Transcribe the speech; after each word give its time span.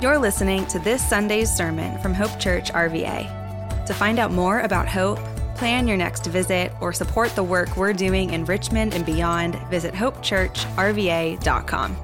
You're 0.00 0.16
listening 0.16 0.64
to 0.66 0.78
this 0.78 1.04
Sunday's 1.04 1.52
sermon 1.52 1.98
from 1.98 2.14
Hope 2.14 2.38
Church 2.38 2.70
RVA. 2.70 3.84
To 3.84 3.92
find 3.92 4.20
out 4.20 4.30
more 4.30 4.60
about 4.60 4.86
Hope, 4.86 5.18
plan 5.56 5.88
your 5.88 5.96
next 5.96 6.26
visit, 6.26 6.70
or 6.80 6.92
support 6.92 7.30
the 7.30 7.42
work 7.42 7.76
we're 7.76 7.92
doing 7.92 8.30
in 8.30 8.44
Richmond 8.44 8.94
and 8.94 9.04
beyond, 9.04 9.56
visit 9.70 9.92
hopechurchrva.com. 9.92 11.96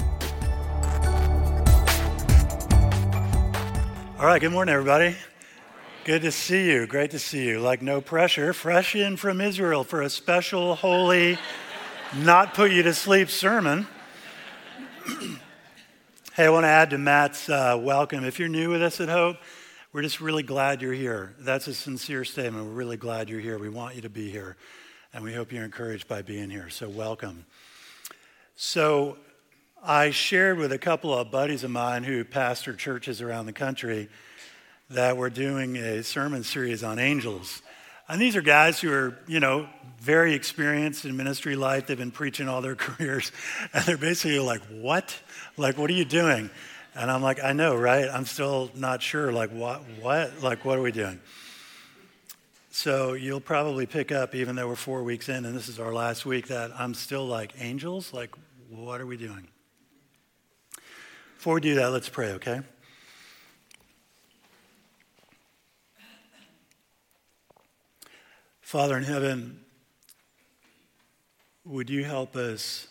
All 4.19 4.27
right, 4.27 4.41
good 4.41 4.51
morning, 4.51 4.75
everybody. 4.75 5.15
Good 6.03 6.23
to 6.23 6.33
see 6.33 6.73
you. 6.73 6.89
Great 6.89 7.13
to 7.13 7.21
see 7.21 7.47
you. 7.47 7.61
Like, 7.61 7.81
no 7.81 8.01
pressure. 8.01 8.53
Fresh 8.53 8.97
in 8.97 9.17
from 9.17 9.41
Israel 9.41 9.85
for 9.85 10.03
a 10.03 10.11
special, 10.11 10.75
holy, 10.75 11.39
not 12.17 12.55
put 12.55 12.73
you 12.73 12.83
to 12.83 12.93
sleep 12.93 13.31
sermon. 13.31 13.87
hey, 16.35 16.46
I 16.46 16.51
want 16.51 16.64
to 16.64 16.69
add 16.69 16.91
to 16.91 16.98
Matt's 16.98 17.48
uh, 17.48 17.79
welcome. 17.80 18.24
If 18.24 18.41
you're 18.41 18.48
new 18.48 18.70
with 18.70 18.83
us 18.83 19.01
at 19.01 19.09
Hope, 19.09 19.37
we're 19.93 20.02
just 20.02 20.20
really 20.20 20.43
glad 20.43 20.83
you're 20.83 20.93
here. 20.93 21.33
That's 21.38 21.69
a 21.69 21.74
sincere 21.74 22.24
statement. 22.24 22.66
We're 22.66 22.73
really 22.73 22.97
glad 22.97 23.30
you're 23.30 23.38
here. 23.38 23.57
We 23.57 23.69
want 23.69 23.95
you 23.95 24.02
to 24.02 24.09
be 24.09 24.33
here, 24.33 24.57
and 25.12 25.23
we 25.23 25.33
hope 25.33 25.52
you're 25.52 25.65
encouraged 25.65 26.09
by 26.09 26.23
being 26.23 26.51
here. 26.51 26.70
So, 26.70 26.88
welcome. 26.88 27.47
So, 28.57 29.16
I 29.80 30.10
shared 30.10 30.59
with 30.59 30.73
a 30.73 30.79
couple 30.79 31.16
of 31.16 31.30
buddies 31.30 31.62
of 31.62 31.70
mine 31.70 32.02
who 32.02 32.24
pastor 32.24 32.74
churches 32.74 33.23
around 33.23 33.46
the 33.46 33.52
country 33.52 34.09
that 34.91 35.16
we're 35.16 35.30
doing 35.30 35.77
a 35.77 36.02
sermon 36.02 36.43
series 36.43 36.82
on 36.82 36.98
angels. 36.98 37.62
And 38.09 38.21
these 38.21 38.37
are 38.37 38.43
guys 38.43 38.81
who 38.81 38.93
are, 38.93 39.19
you 39.27 39.41
know, 39.41 39.67
very 39.99 40.35
experienced 40.35 41.07
in 41.07 41.17
ministry 41.17 41.57
life. 41.57 41.87
They've 41.87 41.97
been 41.97 42.11
preaching 42.11 42.49
all 42.49 42.61
their 42.61 42.75
careers. 42.77 43.33
And 43.73 43.85
they're 43.85 43.97
basically 43.97 44.39
like, 44.39 44.63
what? 44.69 45.19
Like, 45.57 45.79
what 45.79 45.89
are 45.91 45.95
you 45.95 46.05
doing? 46.05 46.51
And 46.95 47.11
I'm 47.11 47.23
like, 47.23 47.43
I 47.43 47.53
know, 47.53 47.75
right? 47.75 48.09
I'm 48.09 48.27
still 48.27 48.71
not 48.75 49.03
sure. 49.03 49.33
Like, 49.33 49.51
what? 49.51 49.83
What? 50.01 50.43
Like, 50.43 50.65
what 50.65 50.79
are 50.79 50.83
we 50.83 50.93
doing? 50.93 51.21
So 52.71 53.15
you'll 53.15 53.41
probably 53.41 53.87
pick 53.87 54.13
up, 54.13 54.35
even 54.35 54.57
though 54.57 54.68
we're 54.68 54.74
four 54.77 55.02
weeks 55.02 55.29
in 55.29 55.45
and 55.45 55.57
this 55.57 55.68
is 55.68 55.79
our 55.79 55.93
last 55.93 56.27
week, 56.27 56.49
that 56.49 56.73
I'm 56.79 56.93
still 56.93 57.24
like, 57.27 57.55
angels? 57.61 58.13
Like, 58.13 58.35
what 58.68 59.01
are 59.01 59.07
we 59.07 59.16
doing? 59.16 59.49
Before 61.37 61.55
we 61.55 61.61
do 61.61 61.77
that, 61.77 61.89
let's 61.89 62.09
pray, 62.09 62.33
okay? 62.33 62.61
Father 68.65 68.97
in 68.97 69.04
heaven, 69.04 69.60
would 71.66 71.91
you 71.91 72.03
help 72.03 72.34
us 72.34 72.88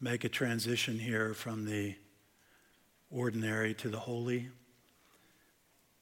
make 0.00 0.24
a 0.24 0.30
transition 0.30 0.98
here 0.98 1.34
from 1.34 1.66
the 1.66 1.94
ordinary 3.10 3.74
to 3.74 3.90
the 3.90 3.98
holy, 3.98 4.48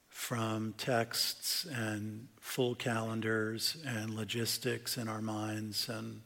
from 0.08 0.72
texts 0.78 1.64
and 1.64 2.28
full 2.38 2.76
calendars 2.76 3.76
and 3.84 4.14
logistics 4.14 4.96
in 4.98 5.08
our 5.08 5.20
minds 5.20 5.88
and 5.88 6.22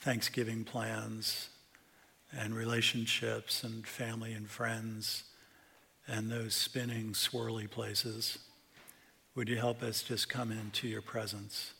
Thanksgiving 0.00 0.64
plans 0.64 1.48
and 2.36 2.56
relationships 2.56 3.62
and 3.62 3.86
family 3.86 4.32
and 4.32 4.50
friends 4.50 5.22
and 6.08 6.28
those 6.28 6.56
spinning, 6.56 7.12
swirly 7.12 7.70
places. 7.70 8.38
Would 9.36 9.50
you 9.50 9.56
help 9.56 9.82
us 9.82 10.02
just 10.02 10.30
come 10.30 10.50
into 10.50 10.88
your 10.88 11.02
presence? 11.02 11.74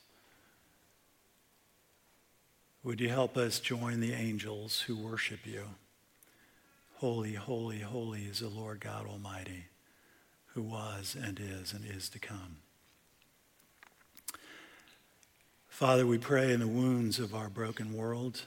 Would 2.84 3.00
you 3.00 3.08
help 3.08 3.38
us 3.38 3.60
join 3.60 4.00
the 4.00 4.12
angels 4.12 4.82
who 4.82 4.94
worship 4.94 5.46
you? 5.46 5.62
Holy, 6.96 7.32
holy, 7.32 7.78
holy 7.78 8.24
is 8.24 8.40
the 8.40 8.48
Lord 8.48 8.80
God 8.80 9.06
Almighty, 9.06 9.64
who 10.48 10.60
was 10.60 11.16
and 11.18 11.40
is 11.40 11.72
and 11.72 11.82
is 11.86 12.10
to 12.10 12.18
come. 12.18 12.58
Father, 15.66 16.06
we 16.06 16.18
pray 16.18 16.52
in 16.52 16.60
the 16.60 16.68
wounds 16.68 17.18
of 17.18 17.34
our 17.34 17.48
broken 17.48 17.94
world. 17.94 18.42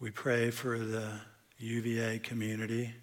We 0.00 0.10
pray 0.10 0.50
for 0.50 0.76
the 0.76 1.20
UVA 1.58 2.18
community. 2.18 2.94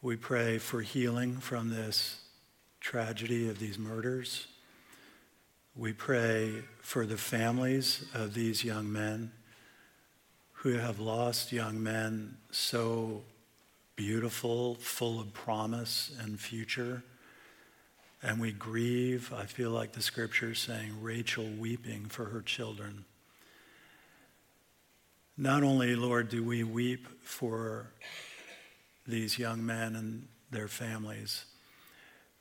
We 0.00 0.16
pray 0.16 0.56
for 0.56 0.80
healing 0.80 1.36
from 1.36 1.68
this 1.68 2.22
tragedy 2.86 3.48
of 3.48 3.58
these 3.58 3.80
murders. 3.80 4.46
We 5.74 5.92
pray 5.92 6.62
for 6.82 7.04
the 7.04 7.16
families 7.16 8.04
of 8.14 8.32
these 8.32 8.62
young 8.62 8.92
men 8.92 9.32
who 10.52 10.74
have 10.74 11.00
lost 11.00 11.50
young 11.50 11.82
men 11.82 12.36
so 12.52 13.24
beautiful, 13.96 14.76
full 14.76 15.18
of 15.18 15.34
promise 15.34 16.12
and 16.20 16.38
future. 16.38 17.02
And 18.22 18.40
we 18.40 18.52
grieve, 18.52 19.32
I 19.32 19.46
feel 19.46 19.72
like 19.72 19.90
the 19.90 20.00
scripture 20.00 20.52
is 20.52 20.60
saying, 20.60 21.02
Rachel 21.02 21.48
weeping 21.58 22.06
for 22.06 22.26
her 22.26 22.40
children. 22.40 23.04
Not 25.36 25.64
only, 25.64 25.96
Lord, 25.96 26.28
do 26.28 26.44
we 26.44 26.62
weep 26.62 27.08
for 27.24 27.88
these 29.08 29.40
young 29.40 29.66
men 29.66 29.96
and 29.96 30.28
their 30.52 30.68
families, 30.68 31.46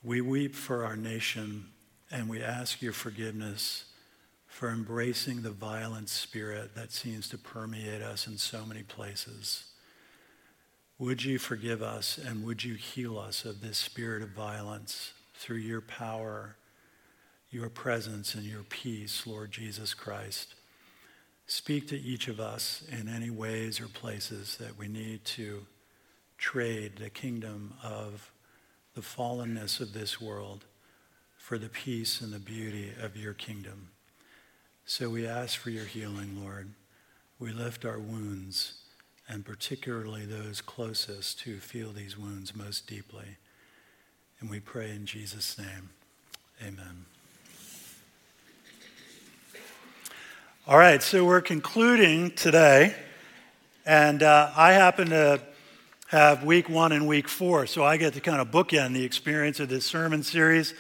we 0.06 0.22
weep 0.22 0.54
for 0.54 0.86
our 0.86 0.96
nation 0.96 1.66
and 2.12 2.30
we 2.30 2.42
ask 2.42 2.80
your 2.80 2.94
forgiveness 2.94 3.86
for 4.46 4.70
embracing 4.70 5.42
the 5.42 5.50
violent 5.50 6.10
spirit 6.10 6.76
that 6.76 6.92
seems 6.92 7.28
to 7.28 7.40
permeate 7.40 8.04
us 8.04 8.28
in 8.28 8.38
so 8.38 8.64
many 8.68 8.84
places. 8.84 9.66
Would 11.00 11.24
you 11.24 11.40
forgive 11.40 11.82
us 11.82 12.20
and 12.20 12.46
would 12.46 12.64
you 12.64 12.76
heal 12.76 13.18
us 13.18 13.46
of 13.46 13.62
this 13.62 13.80
spirit 13.80 14.22
of 14.22 14.30
violence 14.30 15.14
through 15.34 15.58
your 15.58 15.82
power, 15.82 16.56
your 17.50 17.70
presence, 17.70 18.36
and 18.36 18.44
your 18.44 18.64
peace, 18.64 19.26
Lord 19.26 19.52
Jesus 19.52 19.96
Christ? 19.96 20.54
Speak 21.48 21.88
to 21.88 22.00
each 22.00 22.28
of 22.28 22.40
us 22.40 22.84
in 22.92 23.10
any 23.10 23.32
ways 23.32 23.82
or 23.82 23.88
places 23.88 24.58
that 24.58 24.78
we 24.78 24.88
need 24.88 25.26
to 25.26 25.66
trade 26.38 26.98
the 26.98 27.10
kingdom 27.10 27.74
of 27.84 28.32
the 28.96 29.02
fallenness 29.02 29.82
of 29.82 29.94
this 29.94 30.22
world 30.22 30.64
for 31.38 31.58
the 31.58 31.70
peace 31.70 32.22
and 32.22 32.34
the 32.34 32.40
beauty 32.40 32.92
of 33.00 33.18
your 33.18 33.34
kingdom. 33.34 33.90
So 34.86 35.10
we 35.10 35.28
ask 35.28 35.60
for 35.60 35.70
your 35.70 35.86
healing, 35.86 36.42
Lord. 36.42 36.70
We 37.38 37.52
lift 37.52 37.84
our 37.84 38.00
wounds, 38.00 38.76
and 39.28 39.46
particularly 39.46 40.26
those 40.26 40.62
closest 40.62 41.42
who 41.42 41.58
feel 41.58 41.92
these 41.92 42.18
wounds 42.18 42.56
most 42.56 42.88
deeply. 42.88 43.38
And 44.40 44.50
we 44.50 44.62
pray 44.62 44.92
in 44.92 45.06
Jesus' 45.06 45.58
name. 45.58 45.90
Amen. 46.62 47.06
All 50.68 50.78
right, 50.78 51.04
so 51.04 51.26
we're 51.26 51.42
concluding 51.42 52.32
today, 52.32 52.96
and 53.86 54.24
uh, 54.24 54.52
I 54.56 54.72
happen 54.72 55.10
to 55.10 55.42
have 56.10 56.44
week 56.44 56.70
one 56.70 56.92
and 56.92 57.08
week 57.08 57.28
four, 57.28 57.66
so 57.66 57.84
I 57.84 57.98
get 57.98 58.14
to 58.14 58.22
kind 58.22 58.40
of 58.40 58.52
bookend 58.52 58.94
the 58.94 59.04
experience 59.04 59.60
of 59.60 59.70
this 59.70 59.86
sermon 59.86 60.22
series. 60.22 60.76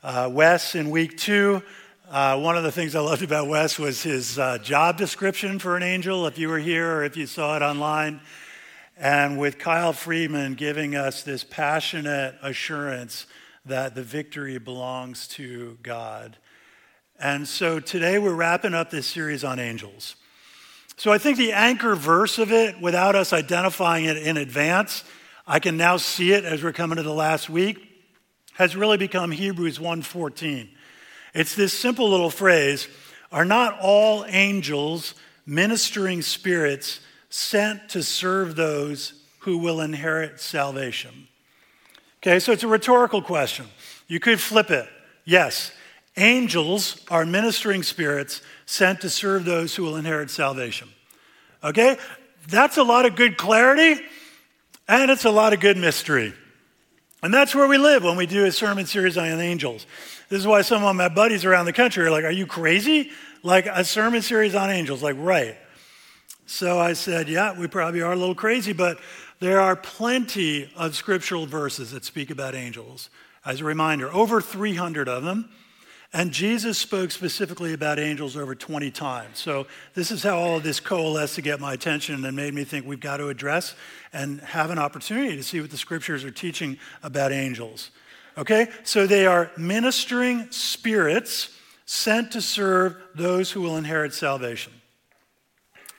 Uh, 0.00 0.30
Wes 0.32 0.76
in 0.76 0.90
week 0.90 1.18
two, 1.18 1.60
uh, 2.08 2.38
one 2.38 2.56
of 2.56 2.62
the 2.62 2.70
things 2.70 2.94
I 2.94 3.00
loved 3.00 3.24
about 3.24 3.48
Wes 3.48 3.80
was 3.80 4.04
his 4.04 4.38
uh, 4.38 4.58
job 4.58 4.96
description 4.96 5.58
for 5.58 5.76
an 5.76 5.82
angel, 5.82 6.24
if 6.28 6.38
you 6.38 6.48
were 6.48 6.60
here 6.60 6.88
or 6.88 7.04
if 7.04 7.16
you 7.16 7.26
saw 7.26 7.56
it 7.56 7.62
online. 7.62 8.20
And 8.96 9.40
with 9.40 9.58
Kyle 9.58 9.92
Friedman 9.92 10.54
giving 10.54 10.94
us 10.94 11.24
this 11.24 11.42
passionate 11.42 12.36
assurance 12.40 13.26
that 13.64 13.96
the 13.96 14.04
victory 14.04 14.58
belongs 14.58 15.26
to 15.28 15.78
God. 15.82 16.36
And 17.18 17.48
so 17.48 17.80
today 17.80 18.20
we're 18.20 18.34
wrapping 18.34 18.74
up 18.74 18.90
this 18.90 19.08
series 19.08 19.42
on 19.42 19.58
angels. 19.58 20.14
So 21.00 21.10
I 21.10 21.16
think 21.16 21.38
the 21.38 21.52
anchor 21.52 21.94
verse 21.94 22.38
of 22.38 22.52
it, 22.52 22.78
without 22.78 23.16
us 23.16 23.32
identifying 23.32 24.04
it 24.04 24.18
in 24.18 24.36
advance, 24.36 25.02
I 25.46 25.58
can 25.58 25.78
now 25.78 25.96
see 25.96 26.32
it 26.32 26.44
as 26.44 26.62
we're 26.62 26.74
coming 26.74 26.96
to 26.96 27.02
the 27.02 27.14
last 27.14 27.48
week, 27.48 27.78
has 28.52 28.76
really 28.76 28.98
become 28.98 29.30
Hebrews 29.30 29.78
1:14. 29.78 30.68
It's 31.32 31.54
this 31.54 31.72
simple 31.72 32.10
little 32.10 32.28
phrase, 32.28 32.86
are 33.32 33.46
not 33.46 33.78
all 33.80 34.26
angels 34.28 35.14
ministering 35.46 36.20
spirits 36.20 37.00
sent 37.30 37.88
to 37.88 38.02
serve 38.02 38.54
those 38.54 39.14
who 39.38 39.56
will 39.56 39.80
inherit 39.80 40.38
salvation? 40.38 41.28
Okay, 42.22 42.38
so 42.38 42.52
it's 42.52 42.62
a 42.62 42.68
rhetorical 42.68 43.22
question. 43.22 43.64
You 44.06 44.20
could 44.20 44.38
flip 44.38 44.70
it. 44.70 44.86
Yes, 45.24 45.72
Angels 46.16 47.04
are 47.10 47.24
ministering 47.24 47.82
spirits 47.82 48.42
sent 48.66 49.00
to 49.02 49.10
serve 49.10 49.44
those 49.44 49.74
who 49.74 49.84
will 49.84 49.96
inherit 49.96 50.30
salvation. 50.30 50.88
Okay? 51.62 51.96
That's 52.48 52.76
a 52.76 52.82
lot 52.82 53.06
of 53.06 53.16
good 53.16 53.36
clarity 53.36 54.00
and 54.88 55.10
it's 55.10 55.24
a 55.24 55.30
lot 55.30 55.52
of 55.52 55.60
good 55.60 55.76
mystery. 55.76 56.34
And 57.22 57.32
that's 57.32 57.54
where 57.54 57.68
we 57.68 57.78
live 57.78 58.02
when 58.02 58.16
we 58.16 58.26
do 58.26 58.46
a 58.46 58.52
sermon 58.52 58.86
series 58.86 59.16
on 59.16 59.26
angels. 59.26 59.86
This 60.28 60.40
is 60.40 60.46
why 60.46 60.62
some 60.62 60.82
of 60.82 60.96
my 60.96 61.08
buddies 61.08 61.44
around 61.44 61.66
the 61.66 61.72
country 61.72 62.04
are 62.04 62.10
like, 62.10 62.24
Are 62.24 62.30
you 62.32 62.46
crazy? 62.46 63.10
Like 63.42 63.66
a 63.66 63.84
sermon 63.84 64.22
series 64.22 64.54
on 64.54 64.70
angels. 64.70 65.02
Like, 65.02 65.16
right. 65.18 65.56
So 66.50 66.80
I 66.80 66.94
said, 66.94 67.28
yeah, 67.28 67.56
we 67.56 67.68
probably 67.68 68.02
are 68.02 68.12
a 68.12 68.16
little 68.16 68.34
crazy, 68.34 68.72
but 68.72 68.98
there 69.38 69.60
are 69.60 69.76
plenty 69.76 70.68
of 70.76 70.96
scriptural 70.96 71.46
verses 71.46 71.92
that 71.92 72.04
speak 72.04 72.28
about 72.28 72.56
angels. 72.56 73.08
As 73.44 73.60
a 73.60 73.64
reminder, 73.64 74.12
over 74.12 74.40
300 74.40 75.08
of 75.08 75.22
them. 75.22 75.48
And 76.12 76.32
Jesus 76.32 76.76
spoke 76.76 77.12
specifically 77.12 77.72
about 77.72 78.00
angels 78.00 78.36
over 78.36 78.56
20 78.56 78.90
times. 78.90 79.38
So 79.38 79.68
this 79.94 80.10
is 80.10 80.24
how 80.24 80.36
all 80.36 80.56
of 80.56 80.64
this 80.64 80.80
coalesced 80.80 81.36
to 81.36 81.42
get 81.42 81.60
my 81.60 81.72
attention 81.72 82.24
and 82.24 82.36
made 82.36 82.52
me 82.52 82.64
think 82.64 82.84
we've 82.84 82.98
got 82.98 83.18
to 83.18 83.28
address 83.28 83.76
and 84.12 84.40
have 84.40 84.70
an 84.70 84.78
opportunity 84.78 85.36
to 85.36 85.42
see 85.44 85.60
what 85.60 85.70
the 85.70 85.76
scriptures 85.76 86.24
are 86.24 86.32
teaching 86.32 86.78
about 87.04 87.30
angels. 87.30 87.92
Okay? 88.36 88.68
So 88.82 89.06
they 89.06 89.24
are 89.26 89.52
ministering 89.56 90.50
spirits 90.50 91.50
sent 91.86 92.32
to 92.32 92.40
serve 92.40 92.96
those 93.14 93.52
who 93.52 93.60
will 93.60 93.76
inherit 93.76 94.12
salvation. 94.12 94.72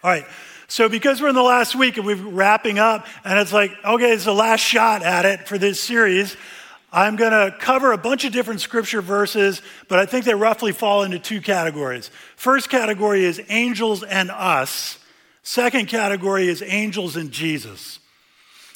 All 0.04 0.12
right. 0.12 0.26
So 0.68 0.90
because 0.90 1.22
we're 1.22 1.30
in 1.30 1.36
the 1.36 1.44
last 1.44 1.76
week 1.76 1.98
and 1.98 2.06
we're 2.06 2.16
wrapping 2.16 2.80
up 2.80 3.06
and 3.24 3.40
it's 3.40 3.54
like, 3.54 3.72
okay, 3.86 4.12
it's 4.12 4.26
the 4.26 4.34
last 4.34 4.62
shot 4.62 5.04
at 5.04 5.26
it 5.26 5.48
for 5.48 5.58
this 5.58 5.82
series, 5.82 6.36
I'm 6.92 7.16
going 7.16 7.32
to 7.32 7.56
cover 7.58 7.94
a 7.94 7.98
bunch 7.98 8.26
of 8.26 8.34
different 8.34 8.60
scripture 8.60 9.02
verses, 9.02 9.62
but 9.88 9.98
I 9.98 10.06
think 10.06 10.26
they 10.26 10.34
roughly 10.34 10.74
fall 10.74 11.04
into 11.04 11.20
two 11.20 11.40
categories. 11.40 12.12
First 12.36 12.70
category 12.70 13.24
is 13.24 13.42
angels 13.48 14.04
and 14.04 14.30
us. 14.30 15.00
Second 15.42 15.88
category 15.88 16.48
is 16.48 16.62
angels 16.62 17.16
and 17.16 17.32
Jesus. 17.32 18.00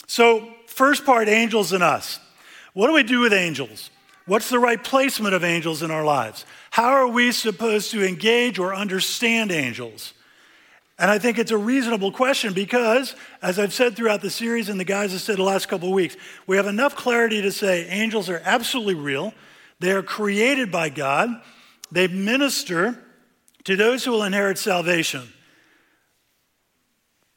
So, 0.08 0.48
first 0.68 1.06
part, 1.06 1.28
angels 1.28 1.74
and 1.74 1.84
us. 1.84 2.20
What 2.74 2.88
do 2.88 2.94
we 2.94 3.04
do 3.04 3.20
with 3.20 3.34
angels? 3.34 3.90
What's 4.26 4.50
the 4.50 4.60
right 4.60 4.82
placement 4.82 5.36
of 5.36 5.44
angels 5.44 5.84
in 5.84 5.92
our 5.92 6.04
lives? 6.04 6.46
How 6.72 6.90
are 6.90 7.08
we 7.08 7.32
supposed 7.32 7.92
to 7.92 8.06
engage 8.06 8.58
or 8.60 8.74
understand 8.74 9.52
angels? 9.52 10.14
And 10.98 11.12
I 11.12 11.20
think 11.20 11.38
it's 11.38 11.52
a 11.52 11.58
reasonable 11.58 12.12
question 12.12 12.54
because, 12.54 13.16
as 13.42 13.60
I've 13.60 13.74
said 13.74 13.96
throughout 13.96 14.22
the 14.22 14.30
series 14.30 14.70
and 14.70 14.80
the 14.80 14.86
guys 14.86 15.12
have 15.12 15.22
said 15.22 15.38
the 15.38 15.44
last 15.44 15.68
couple 15.68 15.90
of 15.90 15.94
weeks, 15.94 16.16
we 16.48 16.56
have 16.56 16.68
enough 16.68 16.96
clarity 16.96 17.42
to 17.42 17.52
say 17.52 17.86
angels 17.90 18.30
are 18.30 18.42
absolutely 18.46 18.96
real. 18.96 19.34
They 19.80 19.92
are 19.92 20.04
created 20.04 20.72
by 20.72 20.90
God. 20.90 21.30
They 21.92 22.08
minister 22.08 22.98
to 23.66 23.76
those 23.76 24.06
who 24.06 24.12
will 24.12 24.24
inherit 24.24 24.58
salvation. 24.58 25.28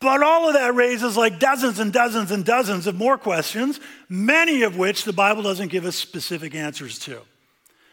But 0.01 0.23
all 0.23 0.47
of 0.47 0.55
that 0.55 0.77
raises 0.77 1.17
like 1.17 1.41
dozens 1.41 1.81
and 1.81 1.93
dozens 1.93 2.31
and 2.31 2.45
dozens 2.45 2.87
of 2.87 2.95
more 2.95 3.19
questions, 3.19 3.81
many 4.09 4.63
of 4.63 4.77
which 4.77 5.03
the 5.03 5.13
Bible 5.13 5.43
doesn't 5.43 5.69
give 5.69 5.85
us 5.85 5.97
specific 5.97 6.55
answers 6.55 7.01
to. 7.01 7.23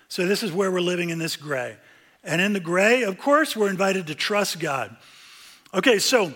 So, 0.07 0.27
this 0.27 0.43
is 0.43 0.51
where 0.51 0.71
we're 0.71 0.81
living 0.81 1.09
in 1.09 1.17
this 1.17 1.35
gray. 1.35 1.77
And 2.23 2.39
in 2.39 2.53
the 2.53 2.59
gray, 2.59 3.01
of 3.03 3.17
course, 3.17 3.55
we're 3.55 3.71
invited 3.71 4.05
to 4.07 4.15
trust 4.15 4.59
God. 4.59 4.95
Okay, 5.75 5.99
so 5.99 6.33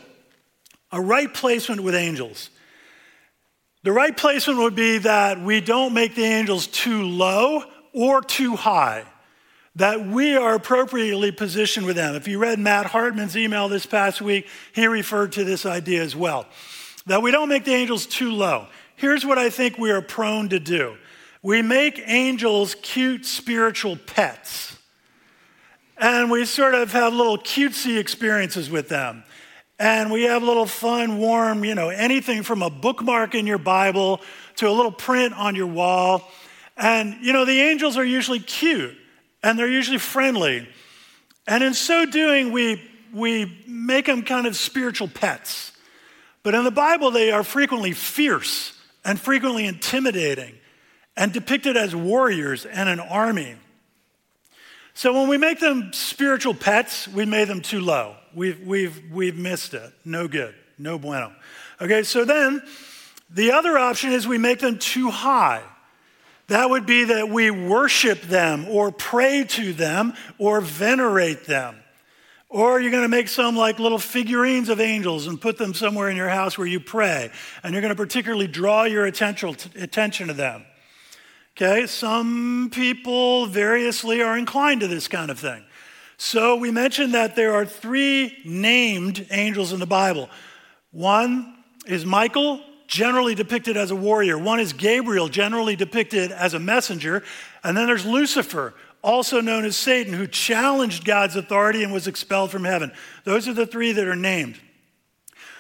a 0.92 1.00
right 1.02 1.34
placement 1.34 1.82
with 1.82 1.96
angels. 1.96 2.50
The 3.84 3.94
right 3.94 4.16
placement 4.16 4.60
would 4.60 4.76
be 4.76 4.98
that 4.98 5.42
we 5.42 5.62
don't 5.62 5.94
make 5.94 6.14
the 6.14 6.26
angels 6.26 6.68
too 6.68 7.04
low 7.04 7.64
or 7.94 8.22
too 8.22 8.58
high, 8.58 9.06
that 9.76 10.06
we 10.06 10.36
are 10.36 10.56
appropriately 10.56 11.32
positioned 11.32 11.86
with 11.86 11.96
them. 11.96 12.16
If 12.16 12.28
you 12.28 12.38
read 12.38 12.60
Matt 12.60 12.88
Hartman's 12.88 13.38
email 13.38 13.70
this 13.70 13.86
past 13.86 14.20
week, 14.20 14.46
he 14.76 14.88
referred 14.88 15.32
to 15.34 15.46
this 15.46 15.66
idea 15.66 16.04
as 16.04 16.18
well. 16.18 16.46
That 17.06 17.22
we 17.22 17.32
don't 17.32 17.48
make 17.48 17.64
the 17.64 17.74
angels 17.74 18.06
too 18.06 18.34
low. 18.34 18.68
Here's 18.98 19.26
what 19.26 19.38
I 19.38 19.50
think 19.50 19.78
we 19.78 19.92
are 19.92 20.02
prone 20.02 20.50
to 20.50 20.60
do 20.60 20.98
we 21.42 21.62
make 21.62 22.02
angels 22.06 22.76
cute 22.82 23.26
spiritual 23.26 23.96
pets. 23.96 24.79
And 26.00 26.32
we 26.32 26.46
sort 26.46 26.76
of 26.76 26.94
have 26.94 27.14
little 27.14 27.38
cutesy 27.38 27.98
experiences 27.98 28.70
with 28.70 28.88
them 28.90 29.24
and 29.80 30.12
we 30.12 30.24
have 30.24 30.44
little 30.44 30.66
fun, 30.66 31.18
warm, 31.18 31.64
you 31.64 31.74
know, 31.74 31.88
anything 31.88 32.44
from 32.44 32.62
a 32.62 32.70
bookmark 32.70 33.34
in 33.34 33.48
your 33.48 33.58
Bible 33.58 34.20
to 34.58 34.68
a 34.68 34.72
little 34.72 34.92
print 34.92 35.34
on 35.34 35.56
your 35.56 35.68
wall. 35.68 36.30
And, 36.76 37.16
you 37.22 37.32
know, 37.32 37.46
the 37.46 37.60
angels 37.62 37.98
are 37.98 38.04
usually 38.04 38.42
cute 38.42 38.98
and 39.42 39.58
they're 39.58 39.72
usually 39.72 39.98
friendly. 39.98 40.68
And 41.48 41.64
in 41.64 41.74
so 41.74 42.06
doing, 42.06 42.52
we, 42.52 42.82
we 43.14 43.58
make 43.66 44.06
them 44.06 44.24
kind 44.24 44.48
of 44.48 44.58
spiritual 44.58 45.08
pets. 45.08 45.72
But 46.44 46.56
in 46.56 46.66
the 46.66 46.72
Bible, 46.72 47.12
they 47.12 47.32
are 47.32 47.44
frequently 47.44 47.94
fierce 47.94 48.74
and 49.06 49.20
frequently 49.20 49.66
intimidating 49.66 50.56
and 51.16 51.32
depicted 51.32 51.78
as 51.78 51.96
warriors 51.96 52.66
and 52.66 52.90
an 52.90 53.00
army. 53.00 53.56
So 55.00 55.14
when 55.14 55.30
we 55.30 55.38
make 55.38 55.62
them 55.62 55.94
spiritual 55.94 56.54
pets, 56.54 57.08
we 57.08 57.26
made 57.26 57.48
them 57.48 57.62
too 57.62 57.80
low. 57.80 58.18
We've, 58.36 58.60
we've, 58.68 59.02
we've 59.10 59.38
missed 59.38 59.74
it. 59.74 59.94
No 60.04 60.28
good. 60.28 60.54
No 60.78 61.00
bueno. 61.00 61.32
Okay, 61.80 62.04
so 62.04 62.26
then 62.26 62.62
the 63.30 63.54
other 63.54 63.78
option 63.78 64.12
is 64.12 64.28
we 64.28 64.38
make 64.38 64.60
them 64.60 64.78
too 64.78 65.10
high. 65.10 65.64
That 66.48 66.70
would 66.70 66.86
be 66.86 67.06
that 67.06 67.30
we 67.30 67.50
worship 67.50 68.24
them 68.24 68.68
or 68.68 68.92
pray 68.92 69.46
to 69.46 69.72
them 69.72 70.16
or 70.38 70.60
venerate 70.60 71.46
them. 71.46 71.78
Or 72.50 72.82
you're 72.82 72.92
going 72.92 73.04
to 73.04 73.08
make 73.08 73.30
some 73.30 73.56
like 73.56 73.80
little 73.80 74.00
figurines 74.00 74.68
of 74.68 74.82
angels 74.82 75.28
and 75.28 75.40
put 75.40 75.58
them 75.58 75.74
somewhere 75.74 76.10
in 76.10 76.18
your 76.18 76.28
house 76.28 76.58
where 76.58 76.68
you 76.68 76.82
pray. 76.82 77.32
And 77.64 77.72
you're 77.72 77.82
going 77.82 77.96
to 77.96 78.04
particularly 78.04 78.48
draw 78.48 78.84
your 78.84 79.06
attention 79.06 79.56
to 80.28 80.34
them. 80.34 80.66
Okay, 81.62 81.88
some 81.88 82.70
people 82.74 83.46
variously 83.46 84.22
are 84.22 84.38
inclined 84.38 84.80
to 84.80 84.88
this 84.88 85.10
kind 85.10 85.30
of 85.30 85.38
thing. 85.38 85.62
So 86.16 86.56
we 86.56 86.72
mentioned 86.72 87.16
that 87.16 87.36
there 87.36 87.54
are 87.54 87.66
three 87.66 88.38
named 88.46 89.28
angels 89.30 89.74
in 89.74 89.82
the 89.82 89.86
Bible. 89.86 90.30
One 90.92 91.58
is 91.86 92.06
Michael, 92.06 92.62
generally 92.88 93.36
depicted 93.36 93.76
as 93.76 93.92
a 93.92 93.96
warrior. 93.98 94.38
One 94.38 94.62
is 94.62 94.72
Gabriel, 94.72 95.28
generally 95.28 95.76
depicted 95.76 96.32
as 96.32 96.54
a 96.54 96.60
messenger. 96.60 97.26
And 97.62 97.76
then 97.76 97.88
there's 97.88 98.06
Lucifer, 98.06 98.74
also 99.02 99.42
known 99.42 99.66
as 99.66 99.76
Satan, 99.76 100.14
who 100.14 100.28
challenged 100.28 101.04
God's 101.04 101.36
authority 101.36 101.84
and 101.84 101.92
was 101.92 102.08
expelled 102.08 102.52
from 102.52 102.64
heaven. 102.64 102.94
Those 103.26 103.50
are 103.50 103.54
the 103.54 103.68
three 103.68 103.92
that 103.92 104.08
are 104.08 104.16
named. 104.16 104.58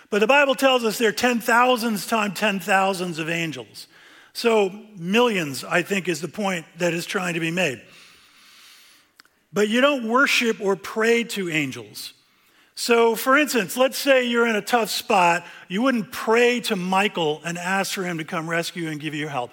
But 0.10 0.20
the 0.20 0.28
Bible 0.28 0.56
tells 0.56 0.86
us 0.86 0.98
there 0.98 1.10
are 1.10 1.12
ten 1.12 1.42
thousands 1.42 2.08
times 2.08 2.40
ten 2.40 2.62
thousands 2.62 3.20
of 3.20 3.30
angels. 3.30 3.88
So 4.40 4.72
millions, 4.96 5.66
I 5.66 5.82
think, 5.82 6.08
is 6.08 6.22
the 6.22 6.30
point 6.30 6.66
that 6.78 6.94
is 6.94 7.06
trying 7.06 7.34
to 7.34 7.42
be 7.42 7.52
made. 7.52 7.82
But 9.52 9.68
you 9.68 9.82
don't 9.82 10.08
worship 10.08 10.62
or 10.62 10.78
pray 10.78 11.26
to 11.26 11.50
angels. 11.50 12.14
So, 12.74 13.18
for 13.18 13.38
instance, 13.38 13.76
let's 13.76 13.98
say 13.98 14.30
you're 14.30 14.48
in 14.48 14.56
a 14.56 14.62
tough 14.62 14.92
spot. 14.92 15.46
You 15.68 15.82
wouldn't 15.82 16.14
pray 16.14 16.62
to 16.62 16.78
Michael 16.78 17.42
and 17.44 17.58
ask 17.58 17.92
for 17.92 18.04
him 18.04 18.20
to 18.20 18.24
come 18.24 18.50
rescue 18.50 18.88
and 18.88 18.98
give 18.98 19.14
you 19.14 19.28
help. 19.28 19.52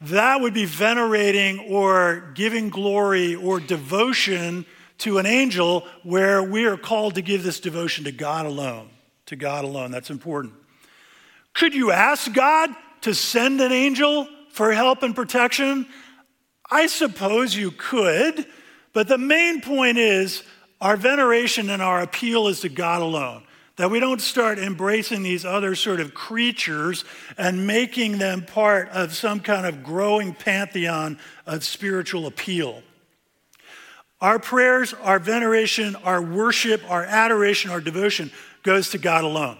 That 0.00 0.40
would 0.40 0.54
be 0.54 0.64
venerating 0.64 1.58
or 1.68 2.30
giving 2.36 2.68
glory 2.68 3.34
or 3.34 3.58
devotion 3.58 4.64
to 4.98 5.18
an 5.18 5.26
angel 5.26 5.88
where 6.04 6.40
we 6.40 6.66
are 6.66 6.76
called 6.76 7.16
to 7.16 7.22
give 7.22 7.42
this 7.42 7.58
devotion 7.58 8.04
to 8.04 8.12
God 8.12 8.46
alone. 8.46 8.90
To 9.26 9.34
God 9.34 9.64
alone. 9.64 9.90
That's 9.90 10.08
important. 10.08 10.54
Could 11.52 11.74
you 11.74 11.90
ask 11.90 12.32
God 12.32 12.70
to 13.02 13.14
send 13.14 13.60
an 13.60 13.72
angel 13.72 14.28
for 14.50 14.72
help 14.72 15.02
and 15.02 15.14
protection? 15.14 15.86
I 16.70 16.86
suppose 16.86 17.54
you 17.54 17.70
could. 17.70 18.46
But 18.92 19.08
the 19.08 19.18
main 19.18 19.60
point 19.60 19.98
is 19.98 20.42
our 20.80 20.96
veneration 20.96 21.70
and 21.70 21.82
our 21.82 22.00
appeal 22.02 22.48
is 22.48 22.60
to 22.60 22.68
God 22.68 23.02
alone. 23.02 23.44
That 23.76 23.90
we 23.90 24.00
don't 24.00 24.20
start 24.20 24.58
embracing 24.58 25.22
these 25.22 25.44
other 25.44 25.74
sort 25.74 26.00
of 26.00 26.12
creatures 26.12 27.04
and 27.38 27.66
making 27.66 28.18
them 28.18 28.44
part 28.44 28.90
of 28.90 29.14
some 29.14 29.40
kind 29.40 29.64
of 29.66 29.82
growing 29.82 30.34
pantheon 30.34 31.18
of 31.46 31.64
spiritual 31.64 32.26
appeal. 32.26 32.82
Our 34.20 34.38
prayers, 34.38 34.92
our 34.92 35.18
veneration, 35.18 35.96
our 35.96 36.20
worship, 36.20 36.82
our 36.90 37.04
adoration, 37.04 37.70
our 37.70 37.80
devotion 37.80 38.30
goes 38.62 38.90
to 38.90 38.98
God 38.98 39.24
alone. 39.24 39.56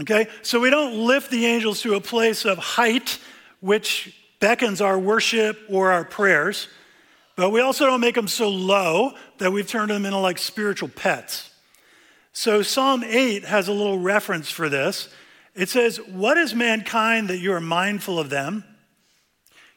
Okay? 0.00 0.28
So 0.42 0.60
we 0.60 0.70
don't 0.70 1.06
lift 1.06 1.30
the 1.30 1.46
angels 1.46 1.82
to 1.82 1.94
a 1.94 2.00
place 2.00 2.44
of 2.44 2.58
height, 2.58 3.18
which 3.60 4.14
beckons 4.40 4.80
our 4.80 4.98
worship 4.98 5.58
or 5.68 5.92
our 5.92 6.04
prayers. 6.04 6.68
But 7.36 7.50
we 7.50 7.60
also 7.60 7.86
don't 7.86 8.00
make 8.00 8.14
them 8.14 8.28
so 8.28 8.48
low 8.48 9.12
that 9.38 9.52
we've 9.52 9.68
turned 9.68 9.90
them 9.90 10.06
into 10.06 10.18
like 10.18 10.38
spiritual 10.38 10.88
pets. 10.88 11.50
So 12.32 12.62
Psalm 12.62 13.02
8 13.04 13.44
has 13.44 13.68
a 13.68 13.72
little 13.72 13.98
reference 13.98 14.50
for 14.50 14.68
this. 14.68 15.08
It 15.54 15.70
says, 15.70 15.98
What 15.98 16.36
is 16.36 16.54
mankind 16.54 17.28
that 17.28 17.38
you 17.38 17.52
are 17.52 17.60
mindful 17.60 18.18
of 18.18 18.30
them? 18.30 18.64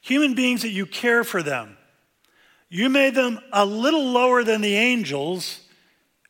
Human 0.01 0.33
beings 0.33 0.61
that 0.61 0.69
you 0.69 0.85
care 0.85 1.23
for 1.23 1.41
them. 1.41 1.77
You 2.69 2.89
made 2.89 3.15
them 3.15 3.39
a 3.51 3.65
little 3.65 4.05
lower 4.05 4.43
than 4.43 4.61
the 4.61 4.75
angels 4.75 5.61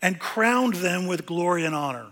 and 0.02 0.20
crowned 0.20 0.76
them 0.76 1.08
with 1.08 1.26
glory 1.26 1.66
and 1.66 1.76
honor. 1.76 2.12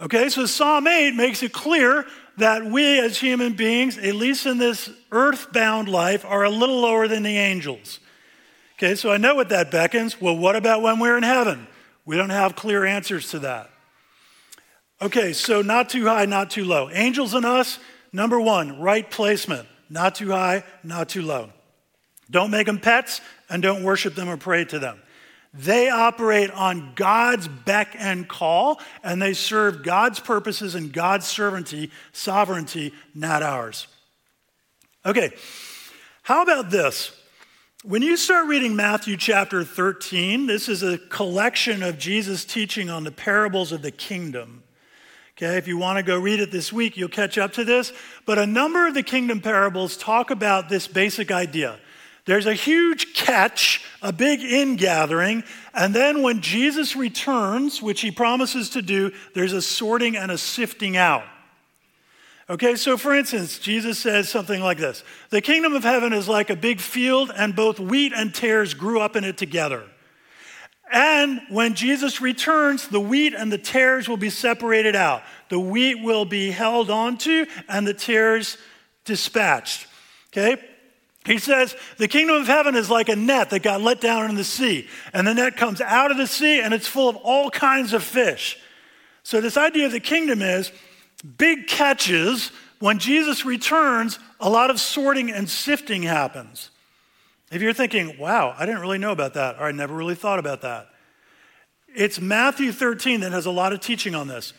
Okay, 0.00 0.28
so 0.28 0.46
Psalm 0.46 0.86
8 0.86 1.14
makes 1.14 1.42
it 1.42 1.52
clear 1.52 2.06
that 2.36 2.64
we 2.64 3.00
as 3.00 3.18
human 3.18 3.54
beings, 3.54 3.98
at 3.98 4.14
least 4.14 4.46
in 4.46 4.58
this 4.58 4.88
earthbound 5.10 5.88
life, 5.88 6.24
are 6.24 6.44
a 6.44 6.50
little 6.50 6.80
lower 6.80 7.08
than 7.08 7.24
the 7.24 7.36
angels. 7.36 7.98
Okay, 8.76 8.94
so 8.94 9.10
I 9.10 9.16
know 9.16 9.34
what 9.34 9.48
that 9.48 9.72
beckons. 9.72 10.20
Well, 10.20 10.36
what 10.36 10.54
about 10.54 10.82
when 10.82 11.00
we're 11.00 11.16
in 11.16 11.24
heaven? 11.24 11.66
We 12.04 12.16
don't 12.16 12.30
have 12.30 12.54
clear 12.54 12.84
answers 12.84 13.30
to 13.32 13.40
that. 13.40 13.70
Okay, 15.02 15.32
so 15.32 15.62
not 15.62 15.90
too 15.90 16.06
high, 16.06 16.26
not 16.26 16.50
too 16.50 16.64
low. 16.64 16.88
Angels 16.90 17.34
and 17.34 17.44
us, 17.44 17.80
number 18.12 18.40
one, 18.40 18.80
right 18.80 19.08
placement. 19.10 19.66
Not 19.90 20.14
too 20.14 20.30
high, 20.30 20.64
not 20.84 21.08
too 21.08 21.22
low. 21.22 21.50
Don't 22.30 22.50
make 22.50 22.66
them 22.66 22.78
pets 22.78 23.20
and 23.48 23.62
don't 23.62 23.82
worship 23.82 24.14
them 24.14 24.28
or 24.28 24.36
pray 24.36 24.64
to 24.66 24.78
them. 24.78 25.00
They 25.54 25.88
operate 25.88 26.50
on 26.50 26.92
God's 26.94 27.48
beck 27.48 27.96
and 27.98 28.28
call, 28.28 28.80
and 29.02 29.20
they 29.20 29.32
serve 29.32 29.82
God's 29.82 30.20
purposes 30.20 30.74
and 30.74 30.92
God's 30.92 31.26
sovereignty, 31.26 31.90
sovereignty, 32.12 32.92
not 33.14 33.42
ours. 33.42 33.86
Okay, 35.06 35.32
how 36.22 36.42
about 36.42 36.70
this? 36.70 37.12
When 37.84 38.02
you 38.02 38.16
start 38.16 38.48
reading 38.48 38.76
Matthew 38.76 39.16
chapter 39.16 39.64
13, 39.64 40.46
this 40.46 40.68
is 40.68 40.82
a 40.82 40.98
collection 40.98 41.82
of 41.82 41.98
Jesus' 41.98 42.44
teaching 42.44 42.90
on 42.90 43.04
the 43.04 43.12
parables 43.12 43.72
of 43.72 43.82
the 43.82 43.90
kingdom. 43.90 44.64
Okay, 45.36 45.56
if 45.56 45.68
you 45.68 45.78
want 45.78 45.96
to 45.96 46.02
go 46.02 46.18
read 46.18 46.40
it 46.40 46.50
this 46.50 46.72
week, 46.72 46.96
you'll 46.96 47.08
catch 47.08 47.38
up 47.38 47.52
to 47.52 47.64
this. 47.64 47.92
But 48.26 48.38
a 48.38 48.46
number 48.46 48.88
of 48.88 48.94
the 48.94 49.04
kingdom 49.04 49.40
parables 49.40 49.96
talk 49.96 50.30
about 50.30 50.68
this 50.68 50.88
basic 50.88 51.30
idea 51.30 51.78
there's 52.28 52.44
a 52.44 52.52
huge 52.52 53.14
catch, 53.14 53.82
a 54.02 54.12
big 54.12 54.42
ingathering, 54.42 55.42
and 55.72 55.94
then 55.94 56.20
when 56.20 56.42
Jesus 56.42 56.94
returns, 56.94 57.80
which 57.80 58.02
he 58.02 58.10
promises 58.10 58.68
to 58.70 58.82
do, 58.82 59.12
there's 59.34 59.54
a 59.54 59.62
sorting 59.62 60.14
and 60.14 60.30
a 60.30 60.36
sifting 60.36 60.94
out. 60.94 61.24
Okay, 62.50 62.76
so 62.76 62.98
for 62.98 63.14
instance, 63.14 63.58
Jesus 63.58 63.98
says 63.98 64.28
something 64.28 64.60
like 64.60 64.76
this 64.76 65.04
The 65.30 65.40
kingdom 65.40 65.72
of 65.72 65.84
heaven 65.84 66.12
is 66.12 66.28
like 66.28 66.50
a 66.50 66.56
big 66.56 66.80
field, 66.80 67.32
and 67.34 67.56
both 67.56 67.80
wheat 67.80 68.12
and 68.14 68.34
tares 68.34 68.74
grew 68.74 69.00
up 69.00 69.16
in 69.16 69.24
it 69.24 69.38
together. 69.38 69.84
And 70.92 71.40
when 71.48 71.72
Jesus 71.72 72.20
returns, 72.20 72.88
the 72.88 73.00
wheat 73.00 73.32
and 73.32 73.50
the 73.50 73.56
tares 73.56 74.06
will 74.06 74.18
be 74.18 74.28
separated 74.28 74.94
out. 74.94 75.22
The 75.48 75.58
wheat 75.58 76.02
will 76.02 76.26
be 76.26 76.50
held 76.50 76.90
onto, 76.90 77.46
and 77.70 77.86
the 77.86 77.94
tares 77.94 78.58
dispatched. 79.06 79.86
Okay? 80.30 80.62
He 81.26 81.38
says, 81.38 81.76
the 81.98 82.08
kingdom 82.08 82.36
of 82.36 82.46
heaven 82.46 82.74
is 82.74 82.88
like 82.88 83.08
a 83.08 83.16
net 83.16 83.50
that 83.50 83.62
got 83.62 83.82
let 83.82 84.00
down 84.00 84.30
in 84.30 84.36
the 84.36 84.44
sea. 84.44 84.88
And 85.12 85.26
the 85.26 85.34
net 85.34 85.56
comes 85.56 85.80
out 85.80 86.10
of 86.10 86.16
the 86.16 86.26
sea 86.26 86.60
and 86.60 86.72
it's 86.72 86.86
full 86.86 87.08
of 87.08 87.16
all 87.16 87.50
kinds 87.50 87.92
of 87.92 88.02
fish. 88.02 88.58
So, 89.22 89.40
this 89.40 89.58
idea 89.58 89.86
of 89.86 89.92
the 89.92 90.00
kingdom 90.00 90.40
is 90.40 90.72
big 91.36 91.66
catches. 91.66 92.50
When 92.78 92.98
Jesus 92.98 93.44
returns, 93.44 94.18
a 94.40 94.48
lot 94.48 94.70
of 94.70 94.80
sorting 94.80 95.30
and 95.30 95.50
sifting 95.50 96.02
happens. 96.02 96.70
If 97.50 97.60
you're 97.60 97.72
thinking, 97.72 98.16
wow, 98.18 98.54
I 98.56 98.66
didn't 98.66 98.80
really 98.80 98.98
know 98.98 99.12
about 99.12 99.34
that, 99.34 99.56
or 99.58 99.64
I 99.64 99.72
never 99.72 99.94
really 99.94 100.14
thought 100.14 100.38
about 100.38 100.62
that, 100.62 100.88
it's 101.94 102.20
Matthew 102.20 102.72
13 102.72 103.20
that 103.20 103.32
has 103.32 103.46
a 103.46 103.50
lot 103.50 103.72
of 103.72 103.80
teaching 103.80 104.14
on 104.14 104.28
this. 104.28 104.52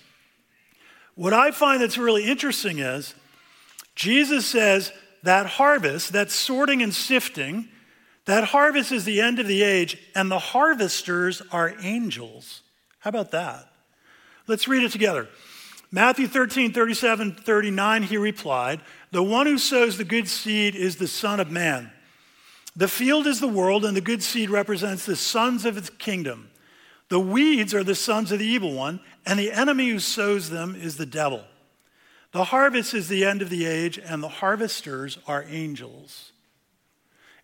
What 1.16 1.34
I 1.34 1.52
find 1.52 1.82
that's 1.82 1.98
really 1.98 2.26
interesting 2.26 2.80
is 2.80 3.14
Jesus 3.96 4.46
says, 4.46 4.92
that 5.24 5.46
harvest, 5.46 6.14
that 6.14 6.32
sorting 6.32 6.82
and 6.82 6.94
sifting, 6.94 7.68
that 8.26 8.46
harvest 8.46 8.92
is 8.92 9.06
the 9.06 9.22
end 9.22 9.40
of 9.40 9.48
the 9.48 9.64
age, 9.64 9.98
and 10.16 10.30
the 10.30 10.40
harvesters 10.40 11.42
are 11.52 11.74
angels. 11.82 12.62
How 13.00 13.10
about 13.10 13.32
that? 13.32 13.72
Let's 14.48 14.68
read 14.68 14.84
it 14.84 14.92
together. 14.92 15.28
Matthew 15.92 16.28
13, 16.28 16.72
37, 16.72 17.36
39, 17.36 18.04
he 18.04 18.18
replied, 18.18 18.82
The 19.12 19.24
one 19.24 19.48
who 19.48 19.58
sows 19.58 19.98
the 19.98 20.04
good 20.04 20.28
seed 20.28 20.76
is 20.76 20.98
the 20.98 21.08
Son 21.08 21.40
of 21.40 21.50
Man. 21.50 21.92
The 22.76 22.88
field 22.88 23.26
is 23.26 23.40
the 23.40 23.48
world, 23.48 23.84
and 23.84 23.98
the 23.98 24.02
good 24.02 24.22
seed 24.22 24.50
represents 24.50 25.06
the 25.06 25.16
sons 25.16 25.66
of 25.66 25.78
its 25.78 25.90
kingdom. 25.90 26.52
The 27.10 27.20
weeds 27.20 27.74
are 27.74 27.84
the 27.84 27.96
sons 27.96 28.32
of 28.32 28.38
the 28.40 28.46
evil 28.46 28.74
one, 28.74 29.00
and 29.26 29.40
the 29.40 29.52
enemy 29.52 29.90
who 29.90 30.00
sows 30.00 30.52
them 30.52 30.76
is 30.76 30.98
the 30.98 31.08
devil. 31.08 31.44
The 32.32 32.46
harvest 32.46 32.94
is 32.94 33.08
the 33.08 33.26
end 33.26 33.42
of 33.42 33.50
the 33.50 33.66
age, 33.66 33.98
and 33.98 34.22
the 34.22 34.28
harvesters 34.28 35.18
are 35.26 35.46
angels. 35.50 36.32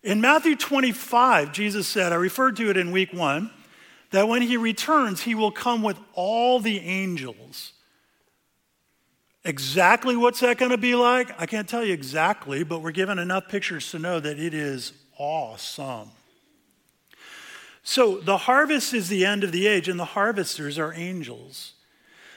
In 0.02 0.20
Matthew 0.20 0.54
25, 0.54 1.52
Jesus 1.52 1.88
said, 1.88 2.12
I 2.12 2.16
referred 2.16 2.56
to 2.56 2.70
it 2.70 2.76
in 2.76 2.92
week 2.92 3.12
one, 3.12 3.50
that 4.12 4.28
when 4.28 4.42
he 4.42 4.56
returns, 4.56 5.22
he 5.22 5.34
will 5.34 5.50
come 5.50 5.82
with 5.82 5.98
all 6.12 6.60
the 6.60 6.78
angels. 6.78 7.72
Exactly 9.44 10.16
what's 10.16 10.40
that 10.40 10.58
going 10.58 10.70
to 10.70 10.78
be 10.78 10.94
like? 10.94 11.40
I 11.40 11.46
can't 11.46 11.68
tell 11.68 11.84
you 11.84 11.92
exactly, 11.92 12.62
but 12.62 12.82
we're 12.82 12.92
given 12.92 13.18
enough 13.18 13.48
pictures 13.48 13.90
to 13.90 13.98
know 13.98 14.20
that 14.20 14.38
it 14.38 14.54
is 14.54 14.92
awesome. 15.18 16.10
So 17.82 18.18
the 18.18 18.36
harvest 18.36 18.92
is 18.92 19.08
the 19.08 19.24
end 19.24 19.44
of 19.44 19.52
the 19.52 19.66
age, 19.68 19.88
and 19.88 19.98
the 19.98 20.04
harvesters 20.04 20.78
are 20.78 20.92
angels. 20.94 21.74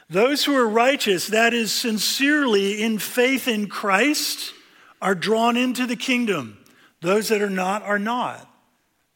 Those 0.09 0.43
who 0.43 0.55
are 0.55 0.67
righteous, 0.67 1.27
that 1.27 1.53
is, 1.53 1.71
sincerely 1.71 2.81
in 2.81 2.97
faith 2.97 3.47
in 3.47 3.67
Christ, 3.67 4.53
are 5.01 5.15
drawn 5.15 5.55
into 5.55 5.85
the 5.85 5.95
kingdom. 5.95 6.57
Those 7.01 7.29
that 7.29 7.41
are 7.41 7.49
not 7.49 7.83
are 7.83 7.99
not. 7.99 8.45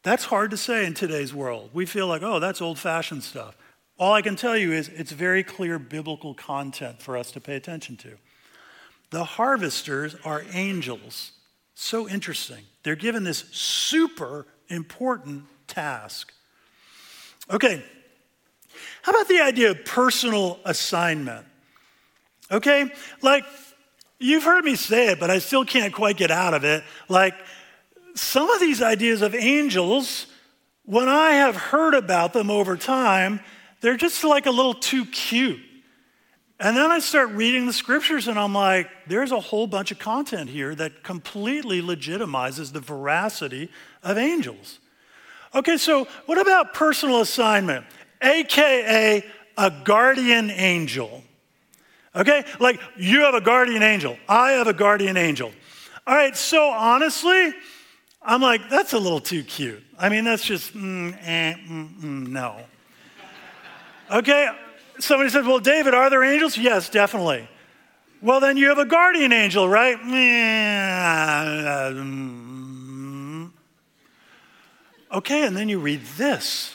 That's 0.04 0.24
hard 0.24 0.50
to 0.52 0.56
say 0.56 0.86
in 0.86 0.94
today's 0.94 1.34
world. 1.34 1.70
We 1.72 1.86
feel 1.86 2.06
like, 2.06 2.22
oh, 2.22 2.38
that's 2.38 2.62
old 2.62 2.78
fashioned 2.78 3.24
stuff. 3.24 3.56
All 3.98 4.12
I 4.12 4.22
can 4.22 4.36
tell 4.36 4.56
you 4.56 4.72
is 4.72 4.88
it's 4.88 5.12
very 5.12 5.42
clear 5.42 5.78
biblical 5.78 6.34
content 6.34 7.00
for 7.00 7.16
us 7.16 7.32
to 7.32 7.40
pay 7.40 7.56
attention 7.56 7.96
to. 7.98 8.16
The 9.10 9.24
harvesters 9.24 10.16
are 10.24 10.44
angels. 10.52 11.32
So 11.74 12.08
interesting. 12.08 12.64
They're 12.82 12.96
given 12.96 13.24
this 13.24 13.44
super 13.50 14.46
important 14.68 15.44
task. 15.66 16.32
Okay, 17.50 17.84
how 19.02 19.12
about 19.12 19.28
the 19.28 19.40
idea 19.40 19.70
of 19.70 19.84
personal 19.84 20.58
assignment? 20.64 21.46
Okay? 22.50 22.90
Like, 23.22 23.44
you've 24.18 24.44
heard 24.44 24.64
me 24.64 24.76
say 24.76 25.08
it, 25.08 25.20
but 25.20 25.30
I 25.30 25.38
still 25.38 25.64
can't 25.64 25.92
quite 25.92 26.16
get 26.16 26.30
out 26.30 26.54
of 26.54 26.64
it. 26.64 26.84
Like, 27.08 27.34
some 28.14 28.50
of 28.50 28.60
these 28.60 28.80
ideas 28.82 29.22
of 29.22 29.34
angels, 29.34 30.26
when 30.84 31.08
I 31.08 31.32
have 31.32 31.56
heard 31.56 31.94
about 31.94 32.32
them 32.32 32.50
over 32.50 32.76
time, 32.76 33.40
they're 33.80 33.96
just 33.96 34.22
like 34.24 34.46
a 34.46 34.50
little 34.50 34.74
too 34.74 35.04
cute. 35.06 35.60
And 36.60 36.76
then 36.76 36.90
I 36.90 37.00
start 37.00 37.30
reading 37.30 37.66
the 37.66 37.72
scriptures 37.72 38.28
and 38.28 38.38
I'm 38.38 38.54
like, 38.54 38.88
there's 39.08 39.32
a 39.32 39.40
whole 39.40 39.66
bunch 39.66 39.90
of 39.90 39.98
content 39.98 40.48
here 40.48 40.74
that 40.76 41.02
completely 41.02 41.82
legitimizes 41.82 42.72
the 42.72 42.80
veracity 42.80 43.70
of 44.02 44.16
angels. 44.16 44.78
Okay, 45.54 45.76
so 45.76 46.06
what 46.26 46.38
about 46.38 46.72
personal 46.72 47.20
assignment? 47.20 47.84
AKA 48.24 49.24
a 49.56 49.70
guardian 49.84 50.50
angel. 50.50 51.22
Okay? 52.16 52.44
Like 52.58 52.80
you 52.96 53.20
have 53.20 53.34
a 53.34 53.40
guardian 53.40 53.82
angel. 53.82 54.16
I 54.28 54.52
have 54.52 54.66
a 54.66 54.72
guardian 54.72 55.16
angel. 55.16 55.52
All 56.06 56.14
right, 56.14 56.36
so 56.36 56.68
honestly, 56.68 57.54
I'm 58.20 58.42
like, 58.42 58.68
that's 58.68 58.92
a 58.92 58.98
little 58.98 59.20
too 59.20 59.42
cute. 59.42 59.82
I 59.98 60.10
mean, 60.10 60.24
that's 60.24 60.44
just, 60.44 60.74
mm, 60.74 61.16
eh, 61.22 61.54
mm, 61.54 62.00
mm, 62.00 62.28
no. 62.28 62.60
Okay, 64.10 64.50
somebody 64.98 65.30
said, 65.30 65.46
well, 65.46 65.60
David, 65.60 65.94
are 65.94 66.10
there 66.10 66.22
angels? 66.22 66.58
Yes, 66.58 66.90
definitely. 66.90 67.48
Well, 68.20 68.40
then 68.40 68.58
you 68.58 68.68
have 68.68 68.78
a 68.78 68.84
guardian 68.84 69.32
angel, 69.32 69.66
right? 69.68 69.98
Mm. 69.98 70.30
Okay, 75.12 75.46
and 75.46 75.56
then 75.56 75.68
you 75.70 75.78
read 75.78 76.02
this. 76.16 76.73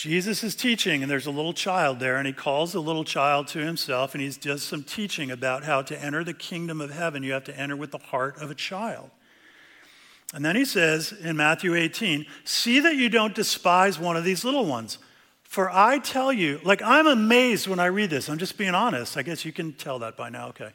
Jesus 0.00 0.42
is 0.42 0.54
teaching, 0.54 1.02
and 1.02 1.10
there's 1.10 1.26
a 1.26 1.30
little 1.30 1.52
child 1.52 2.00
there, 2.00 2.16
and 2.16 2.26
he 2.26 2.32
calls 2.32 2.72
the 2.72 2.80
little 2.80 3.04
child 3.04 3.48
to 3.48 3.58
himself, 3.58 4.14
and 4.14 4.22
he 4.22 4.30
does 4.30 4.62
some 4.62 4.82
teaching 4.82 5.30
about 5.30 5.64
how 5.64 5.82
to 5.82 6.02
enter 6.02 6.24
the 6.24 6.32
kingdom 6.32 6.80
of 6.80 6.90
heaven. 6.90 7.22
You 7.22 7.32
have 7.32 7.44
to 7.44 7.60
enter 7.60 7.76
with 7.76 7.90
the 7.90 7.98
heart 7.98 8.38
of 8.40 8.50
a 8.50 8.54
child. 8.54 9.10
And 10.32 10.42
then 10.42 10.56
he 10.56 10.64
says 10.64 11.12
in 11.12 11.36
Matthew 11.36 11.74
18, 11.74 12.24
See 12.44 12.80
that 12.80 12.96
you 12.96 13.10
don't 13.10 13.34
despise 13.34 13.98
one 13.98 14.16
of 14.16 14.24
these 14.24 14.42
little 14.42 14.64
ones. 14.64 14.96
For 15.42 15.68
I 15.70 15.98
tell 15.98 16.32
you, 16.32 16.60
like 16.64 16.80
I'm 16.80 17.06
amazed 17.06 17.66
when 17.66 17.78
I 17.78 17.86
read 17.86 18.08
this. 18.08 18.30
I'm 18.30 18.38
just 18.38 18.56
being 18.56 18.74
honest. 18.74 19.18
I 19.18 19.22
guess 19.22 19.44
you 19.44 19.52
can 19.52 19.74
tell 19.74 19.98
that 19.98 20.16
by 20.16 20.30
now. 20.30 20.48
Okay. 20.48 20.70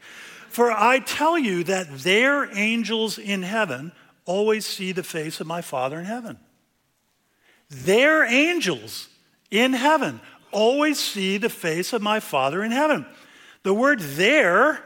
For 0.49 0.71
I 0.71 0.99
tell 0.99 1.39
you 1.39 1.63
that 1.63 1.97
their 1.97 2.55
angels 2.55 3.17
in 3.17 3.41
heaven 3.41 3.91
always 4.25 4.67
see 4.67 4.91
the 4.91 5.01
face 5.01 5.41
of 5.41 5.47
my 5.47 5.63
Father 5.63 5.97
in 5.97 6.05
heaven. 6.05 6.37
Their 7.71 8.23
angels 8.23 9.09
in 9.59 9.73
heaven 9.73 10.19
always 10.51 10.99
see 10.99 11.37
the 11.37 11.49
face 11.49 11.93
of 11.93 12.01
my 12.01 12.19
Father 12.19 12.63
in 12.63 12.71
heaven. 12.71 13.05
The 13.63 13.73
word 13.73 13.99
there 13.99 14.83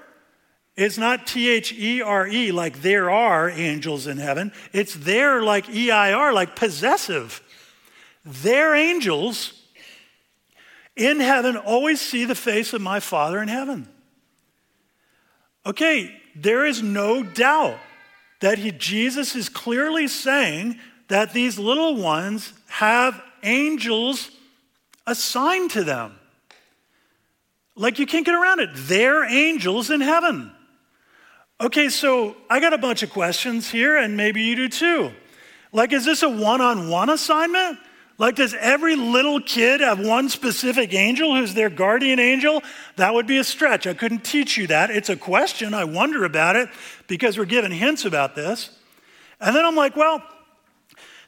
is 0.76 0.98
not 0.98 1.28
T 1.28 1.50
H 1.50 1.74
E 1.74 2.02
R 2.02 2.28
E, 2.28 2.52
like 2.52 2.82
there 2.82 3.10
are 3.10 3.50
angels 3.50 4.08
in 4.08 4.18
heaven. 4.18 4.52
It's 4.72 4.96
there, 4.96 5.44
like 5.44 5.70
E 5.70 5.92
I 5.92 6.14
R, 6.14 6.34
like 6.34 6.56
possessive. 6.56 7.42
Their 8.26 8.76
angels 8.76 9.54
in 10.96 11.20
heaven 11.20 11.58
always 11.58 12.02
see 12.02 12.26
the 12.26 12.36
face 12.36 12.74
of 12.74 12.82
my 12.82 13.00
Father 13.00 13.42
in 13.42 13.48
heaven. 13.48 13.90
Okay, 15.66 16.16
there 16.36 16.66
is 16.66 16.82
no 16.82 17.24
doubt 17.24 17.78
that 18.40 18.58
he, 18.58 18.72
Jesus 18.72 19.36
is 19.36 19.50
clearly 19.50 20.08
saying 20.08 20.80
that 21.10 21.34
these 21.34 21.60
little 21.60 21.96
ones 21.98 22.54
have 22.68 23.22
angels 23.44 24.32
assigned 25.10 25.72
to 25.72 25.84
them. 25.84 26.16
Like 27.76 28.00
you 28.00 28.06
can't 28.06 28.26
get 28.26 28.36
around 28.36 28.60
it. 28.60 28.70
They're 28.74 29.24
angels 29.24 29.90
in 29.90 30.02
heaven. 30.02 30.52
Okay, 31.62 31.90
so 31.90 32.36
I 32.50 32.60
got 32.60 32.74
a 32.74 32.78
bunch 32.78 33.04
of 33.04 33.10
questions 33.10 33.70
here, 33.70 33.98
and 33.98 34.16
maybe 34.16 34.42
you 34.44 34.56
do 34.56 34.70
too. 34.70 35.12
Like, 35.74 35.92
is 35.92 36.06
this 36.06 36.24
a 36.24 36.30
one 36.30 36.62
on 36.62 36.90
one 36.90 37.10
assignment? 37.10 37.80
Like, 38.18 38.36
does 38.36 38.54
every 38.54 38.96
little 38.96 39.42
kid 39.42 39.82
have 39.82 40.00
one 40.00 40.30
specific 40.30 40.94
angel 40.94 41.36
who's 41.36 41.54
their 41.54 41.70
guardian 41.70 42.20
angel? 42.20 42.64
That 42.98 43.14
would 43.14 43.28
be 43.28 43.38
a 43.38 43.44
stretch. 43.44 43.88
I 43.88 43.94
couldn't 43.94 44.26
teach 44.26 44.58
you 44.58 44.68
that. 44.68 44.90
It's 44.90 45.10
a 45.10 45.16
question. 45.16 45.74
I 45.74 45.86
wonder 45.86 46.26
about 46.26 46.56
it 46.56 46.70
because 47.08 47.38
we're 47.38 47.46
given 47.46 47.72
hints 47.72 48.04
about 48.04 48.36
this. 48.36 48.72
And 49.40 49.56
then 49.56 49.66
I'm 49.66 49.76
like, 49.76 49.96
well, 49.96 50.22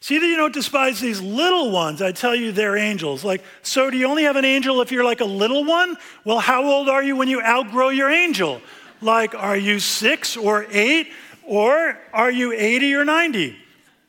see 0.01 0.19
that 0.19 0.27
you 0.27 0.35
don't 0.35 0.53
despise 0.53 0.99
these 0.99 1.21
little 1.21 1.71
ones. 1.71 2.01
I 2.01 2.11
tell 2.11 2.35
you 2.35 2.51
they're 2.51 2.75
angels. 2.75 3.23
Like, 3.23 3.43
so 3.61 3.89
do 3.89 3.97
you 3.97 4.07
only 4.07 4.23
have 4.23 4.35
an 4.35 4.45
angel 4.45 4.81
if 4.81 4.91
you're 4.91 5.05
like 5.05 5.21
a 5.21 5.25
little 5.25 5.63
one? 5.63 5.95
Well, 6.25 6.39
how 6.39 6.65
old 6.65 6.89
are 6.89 7.01
you 7.01 7.15
when 7.15 7.29
you 7.29 7.41
outgrow 7.41 7.89
your 7.89 8.09
angel? 8.09 8.61
Like, 8.99 9.33
are 9.33 9.57
you 9.57 9.79
six 9.79 10.35
or 10.35 10.65
eight? 10.71 11.11
Or 11.43 11.97
are 12.13 12.31
you 12.31 12.53
80 12.53 12.95
or 12.95 13.05
90? 13.05 13.57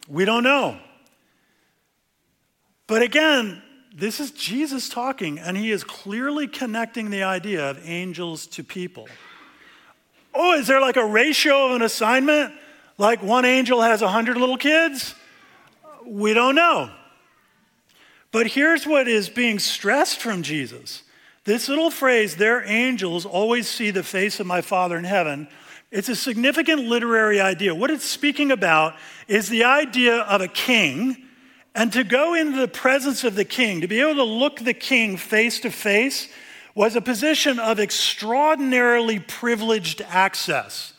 We 0.08 0.24
don't 0.24 0.44
know. 0.44 0.78
But 2.86 3.02
again, 3.02 3.62
this 3.94 4.20
is 4.20 4.30
Jesus 4.30 4.88
talking, 4.88 5.38
and 5.38 5.56
he 5.56 5.70
is 5.70 5.84
clearly 5.84 6.46
connecting 6.46 7.10
the 7.10 7.22
idea 7.22 7.70
of 7.70 7.80
angels 7.88 8.46
to 8.48 8.64
people. 8.64 9.08
Oh, 10.34 10.54
is 10.58 10.66
there 10.66 10.80
like 10.80 10.96
a 10.96 11.04
ratio 11.04 11.66
of 11.66 11.72
an 11.72 11.82
assignment? 11.82 12.54
Like 12.96 13.22
one 13.22 13.44
angel 13.44 13.82
has 13.82 14.02
100 14.02 14.36
little 14.36 14.56
kids? 14.56 15.14
We 16.06 16.34
don't 16.34 16.54
know. 16.54 16.90
But 18.30 18.46
here's 18.46 18.86
what 18.86 19.08
is 19.08 19.28
being 19.28 19.58
stressed 19.58 20.18
from 20.18 20.42
Jesus 20.42 21.02
this 21.44 21.68
little 21.68 21.90
phrase, 21.90 22.36
their 22.36 22.64
angels 22.64 23.26
always 23.26 23.68
see 23.68 23.90
the 23.90 24.04
face 24.04 24.38
of 24.38 24.46
my 24.46 24.60
Father 24.60 24.96
in 24.96 25.04
heaven. 25.04 25.48
It's 25.90 26.08
a 26.08 26.16
significant 26.16 26.82
literary 26.82 27.40
idea. 27.40 27.74
What 27.74 27.90
it's 27.90 28.04
speaking 28.04 28.52
about 28.52 28.94
is 29.26 29.48
the 29.48 29.64
idea 29.64 30.18
of 30.18 30.40
a 30.40 30.48
king 30.48 31.16
and 31.74 31.92
to 31.94 32.04
go 32.04 32.34
into 32.34 32.58
the 32.58 32.68
presence 32.68 33.24
of 33.24 33.34
the 33.34 33.44
king, 33.44 33.80
to 33.80 33.88
be 33.88 34.00
able 34.00 34.14
to 34.14 34.22
look 34.22 34.60
the 34.60 34.74
king 34.74 35.16
face 35.16 35.58
to 35.60 35.70
face, 35.70 36.28
was 36.74 36.96
a 36.96 37.00
position 37.00 37.58
of 37.58 37.80
extraordinarily 37.80 39.18
privileged 39.18 40.00
access. 40.02 40.92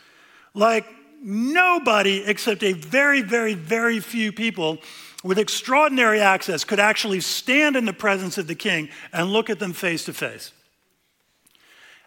Like 0.53 0.85
nobody 1.23 2.23
except 2.25 2.63
a 2.63 2.73
very, 2.73 3.21
very, 3.21 3.53
very 3.53 3.99
few 3.99 4.31
people 4.31 4.79
with 5.23 5.39
extraordinary 5.39 6.19
access 6.19 6.63
could 6.65 6.79
actually 6.79 7.21
stand 7.21 7.75
in 7.75 7.85
the 7.85 7.93
presence 7.93 8.37
of 8.37 8.47
the 8.47 8.55
king 8.55 8.89
and 9.13 9.31
look 9.31 9.49
at 9.49 9.59
them 9.59 9.73
face 9.73 10.05
to 10.05 10.13
face. 10.13 10.51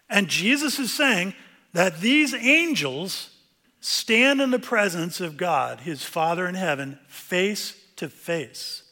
And 0.09 0.27
Jesus 0.27 0.79
is 0.79 0.93
saying 0.93 1.33
that 1.73 1.99
these 1.99 2.33
angels 2.33 3.31
stand 3.81 4.39
in 4.41 4.51
the 4.51 4.59
presence 4.59 5.19
of 5.19 5.37
God, 5.37 5.81
his 5.81 6.03
Father 6.03 6.47
in 6.47 6.55
heaven, 6.55 6.99
face 7.07 7.75
to 7.97 8.07
face. 8.09 8.83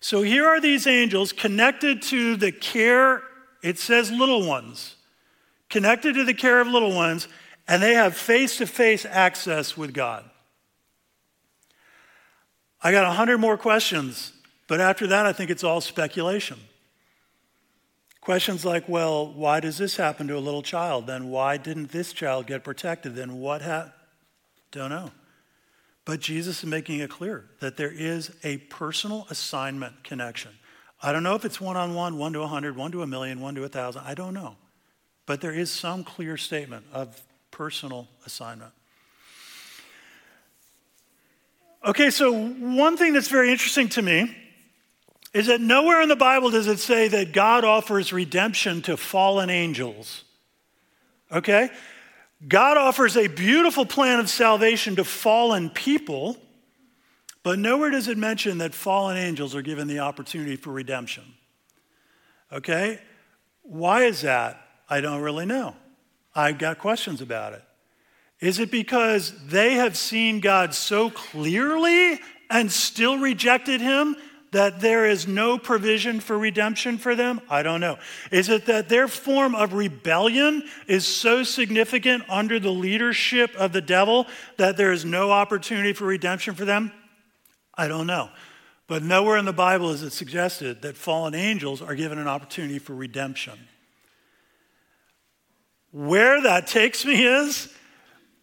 So 0.00 0.22
here 0.22 0.46
are 0.46 0.60
these 0.60 0.86
angels 0.86 1.32
connected 1.32 2.00
to 2.02 2.36
the 2.36 2.52
care, 2.52 3.22
it 3.62 3.78
says 3.78 4.10
little 4.10 4.46
ones, 4.46 4.96
connected 5.68 6.14
to 6.14 6.24
the 6.24 6.34
care 6.34 6.60
of 6.60 6.68
little 6.68 6.94
ones, 6.94 7.28
and 7.70 7.80
they 7.80 7.94
have 7.94 8.16
face 8.16 8.56
to 8.56 8.66
face 8.66 9.06
access 9.06 9.76
with 9.76 9.94
God. 9.94 10.28
I 12.82 12.90
got 12.90 13.06
a 13.06 13.12
hundred 13.12 13.38
more 13.38 13.56
questions, 13.56 14.32
but 14.66 14.80
after 14.80 15.06
that, 15.06 15.24
I 15.24 15.32
think 15.32 15.50
it's 15.50 15.62
all 15.62 15.80
speculation. 15.80 16.58
Questions 18.20 18.64
like, 18.64 18.88
well, 18.88 19.32
why 19.32 19.60
does 19.60 19.78
this 19.78 19.96
happen 19.96 20.26
to 20.26 20.36
a 20.36 20.40
little 20.40 20.62
child? 20.62 21.06
Then 21.06 21.30
why 21.30 21.58
didn't 21.58 21.92
this 21.92 22.12
child 22.12 22.48
get 22.48 22.64
protected? 22.64 23.14
Then 23.14 23.38
what 23.38 23.62
happened? 23.62 23.92
Don't 24.72 24.90
know. 24.90 25.12
But 26.04 26.18
Jesus 26.18 26.64
is 26.64 26.68
making 26.68 26.98
it 26.98 27.08
clear 27.08 27.44
that 27.60 27.76
there 27.76 27.92
is 27.92 28.32
a 28.42 28.56
personal 28.56 29.28
assignment 29.30 30.02
connection. 30.02 30.50
I 31.00 31.12
don't 31.12 31.22
know 31.22 31.36
if 31.36 31.44
it's 31.44 31.60
one 31.60 31.76
on 31.76 31.94
one, 31.94 32.18
one 32.18 32.32
to 32.32 32.40
a 32.40 32.48
hundred, 32.48 32.76
one 32.76 32.90
to 32.92 33.02
a 33.02 33.06
million, 33.06 33.40
one 33.40 33.54
to 33.54 33.62
a 33.62 33.68
thousand. 33.68 34.02
I 34.04 34.14
don't 34.14 34.34
know. 34.34 34.56
But 35.24 35.40
there 35.40 35.52
is 35.52 35.70
some 35.70 36.02
clear 36.02 36.36
statement 36.36 36.84
of 36.92 37.22
personal 37.60 38.08
assignment. 38.24 38.72
Okay, 41.84 42.08
so 42.08 42.32
one 42.32 42.96
thing 42.96 43.12
that's 43.12 43.28
very 43.28 43.52
interesting 43.52 43.90
to 43.90 44.00
me 44.00 44.34
is 45.34 45.48
that 45.48 45.60
nowhere 45.60 46.00
in 46.00 46.08
the 46.08 46.16
Bible 46.16 46.48
does 46.50 46.66
it 46.68 46.78
say 46.78 47.08
that 47.08 47.34
God 47.34 47.66
offers 47.66 48.14
redemption 48.14 48.80
to 48.80 48.96
fallen 48.96 49.50
angels. 49.50 50.24
Okay? 51.30 51.68
God 52.48 52.78
offers 52.78 53.14
a 53.18 53.26
beautiful 53.26 53.84
plan 53.84 54.20
of 54.20 54.30
salvation 54.30 54.96
to 54.96 55.04
fallen 55.04 55.68
people, 55.68 56.38
but 57.42 57.58
nowhere 57.58 57.90
does 57.90 58.08
it 58.08 58.16
mention 58.16 58.56
that 58.56 58.72
fallen 58.72 59.18
angels 59.18 59.54
are 59.54 59.60
given 59.60 59.86
the 59.86 59.98
opportunity 59.98 60.56
for 60.56 60.72
redemption. 60.72 61.24
Okay? 62.50 63.02
Why 63.60 64.04
is 64.04 64.22
that? 64.22 64.66
I 64.88 65.02
don't 65.02 65.20
really 65.20 65.44
know. 65.44 65.76
I've 66.34 66.58
got 66.58 66.78
questions 66.78 67.20
about 67.20 67.52
it. 67.54 67.62
Is 68.40 68.58
it 68.58 68.70
because 68.70 69.32
they 69.46 69.74
have 69.74 69.96
seen 69.96 70.40
God 70.40 70.74
so 70.74 71.10
clearly 71.10 72.18
and 72.48 72.72
still 72.72 73.18
rejected 73.18 73.80
him 73.80 74.16
that 74.52 74.80
there 74.80 75.06
is 75.06 75.28
no 75.28 75.58
provision 75.58 76.20
for 76.20 76.38
redemption 76.38 76.98
for 76.98 77.14
them? 77.14 77.40
I 77.48 77.62
don't 77.62 77.80
know. 77.80 77.98
Is 78.32 78.48
it 78.48 78.66
that 78.66 78.88
their 78.88 79.08
form 79.08 79.54
of 79.54 79.74
rebellion 79.74 80.64
is 80.86 81.06
so 81.06 81.44
significant 81.44 82.24
under 82.28 82.58
the 82.58 82.70
leadership 82.70 83.54
of 83.56 83.72
the 83.72 83.80
devil 83.80 84.26
that 84.56 84.76
there 84.76 84.92
is 84.92 85.04
no 85.04 85.30
opportunity 85.30 85.92
for 85.92 86.06
redemption 86.06 86.54
for 86.54 86.64
them? 86.64 86.92
I 87.74 87.88
don't 87.88 88.06
know. 88.06 88.30
But 88.88 89.04
nowhere 89.04 89.36
in 89.36 89.44
the 89.44 89.52
Bible 89.52 89.90
is 89.90 90.02
it 90.02 90.10
suggested 90.10 90.82
that 90.82 90.96
fallen 90.96 91.34
angels 91.34 91.80
are 91.80 91.94
given 91.94 92.18
an 92.18 92.26
opportunity 92.26 92.80
for 92.80 92.94
redemption. 92.94 93.56
Where 95.92 96.40
that 96.42 96.66
takes 96.66 97.04
me 97.04 97.24
is 97.24 97.72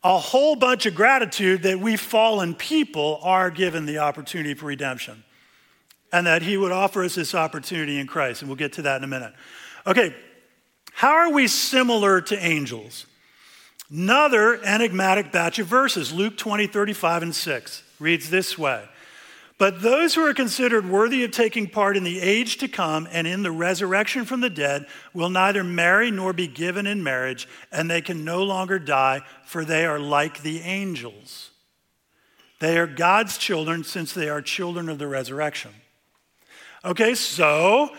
a 0.03 0.17
whole 0.17 0.55
bunch 0.55 0.85
of 0.85 0.95
gratitude 0.95 1.63
that 1.63 1.79
we 1.79 1.95
fallen 1.95 2.55
people 2.55 3.19
are 3.23 3.49
given 3.49 3.85
the 3.85 3.99
opportunity 3.99 4.53
for 4.53 4.65
redemption 4.65 5.23
and 6.11 6.27
that 6.27 6.41
he 6.41 6.57
would 6.57 6.71
offer 6.71 7.03
us 7.03 7.15
this 7.15 7.35
opportunity 7.35 7.99
in 7.99 8.07
Christ. 8.07 8.41
And 8.41 8.49
we'll 8.49 8.57
get 8.57 8.73
to 8.73 8.81
that 8.83 8.97
in 8.97 9.03
a 9.03 9.07
minute. 9.07 9.33
Okay, 9.85 10.15
how 10.93 11.11
are 11.11 11.31
we 11.31 11.47
similar 11.47 12.21
to 12.21 12.37
angels? 12.37 13.05
Another 13.89 14.61
enigmatic 14.63 15.31
batch 15.31 15.59
of 15.59 15.67
verses, 15.67 16.11
Luke 16.11 16.37
20, 16.37 16.67
35, 16.67 17.23
and 17.23 17.35
6, 17.35 17.83
reads 17.99 18.29
this 18.29 18.57
way. 18.57 18.83
But 19.57 19.81
those 19.81 20.13
who 20.13 20.21
are 20.21 20.35
considered 20.35 20.87
worthy 20.87 21.23
of 21.23 21.31
taking 21.31 21.67
part 21.67 21.97
in 21.97 22.03
the 22.03 22.19
age 22.19 22.57
to 22.57 22.67
come 22.67 23.07
and 23.11 23.25
in 23.25 23.41
the 23.41 23.51
resurrection 23.51 24.23
from 24.23 24.41
the 24.41 24.51
dead 24.51 24.85
will 25.13 25.29
neither 25.29 25.63
marry 25.63 26.11
nor 26.11 26.31
be 26.31 26.47
given 26.47 26.85
in 26.85 27.01
marriage, 27.01 27.47
and 27.71 27.89
they 27.89 28.01
can 28.01 28.23
no 28.23 28.43
longer 28.43 28.77
die, 28.77 29.21
for 29.45 29.65
they 29.65 29.85
are 29.85 29.99
like 29.99 30.43
the 30.43 30.59
angels. 30.59 31.49
They 32.59 32.77
are 32.77 32.87
God's 32.87 33.37
children 33.37 33.83
since 33.83 34.13
they 34.13 34.29
are 34.29 34.41
children 34.41 34.89
of 34.89 34.99
the 34.99 35.07
resurrection. 35.07 35.71
Okay, 36.85 37.15
so 37.15 37.89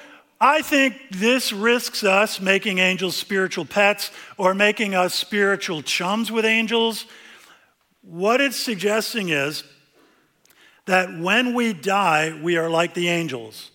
I 0.40 0.62
think 0.62 0.94
this 1.10 1.52
risks 1.52 2.04
us 2.04 2.40
making 2.40 2.78
angels 2.78 3.16
spiritual 3.16 3.64
pets 3.64 4.12
or 4.36 4.54
making 4.54 4.94
us 4.94 5.12
spiritual 5.12 5.82
chums 5.82 6.30
with 6.30 6.44
angels. 6.44 7.06
What 8.02 8.40
it's 8.40 8.56
suggesting 8.56 9.30
is 9.30 9.64
that 10.88 11.16
when 11.18 11.54
we 11.54 11.72
die, 11.72 12.38
we 12.42 12.56
are 12.58 12.68
like 12.68 12.92
the 12.92 13.08
angels. 13.08 13.70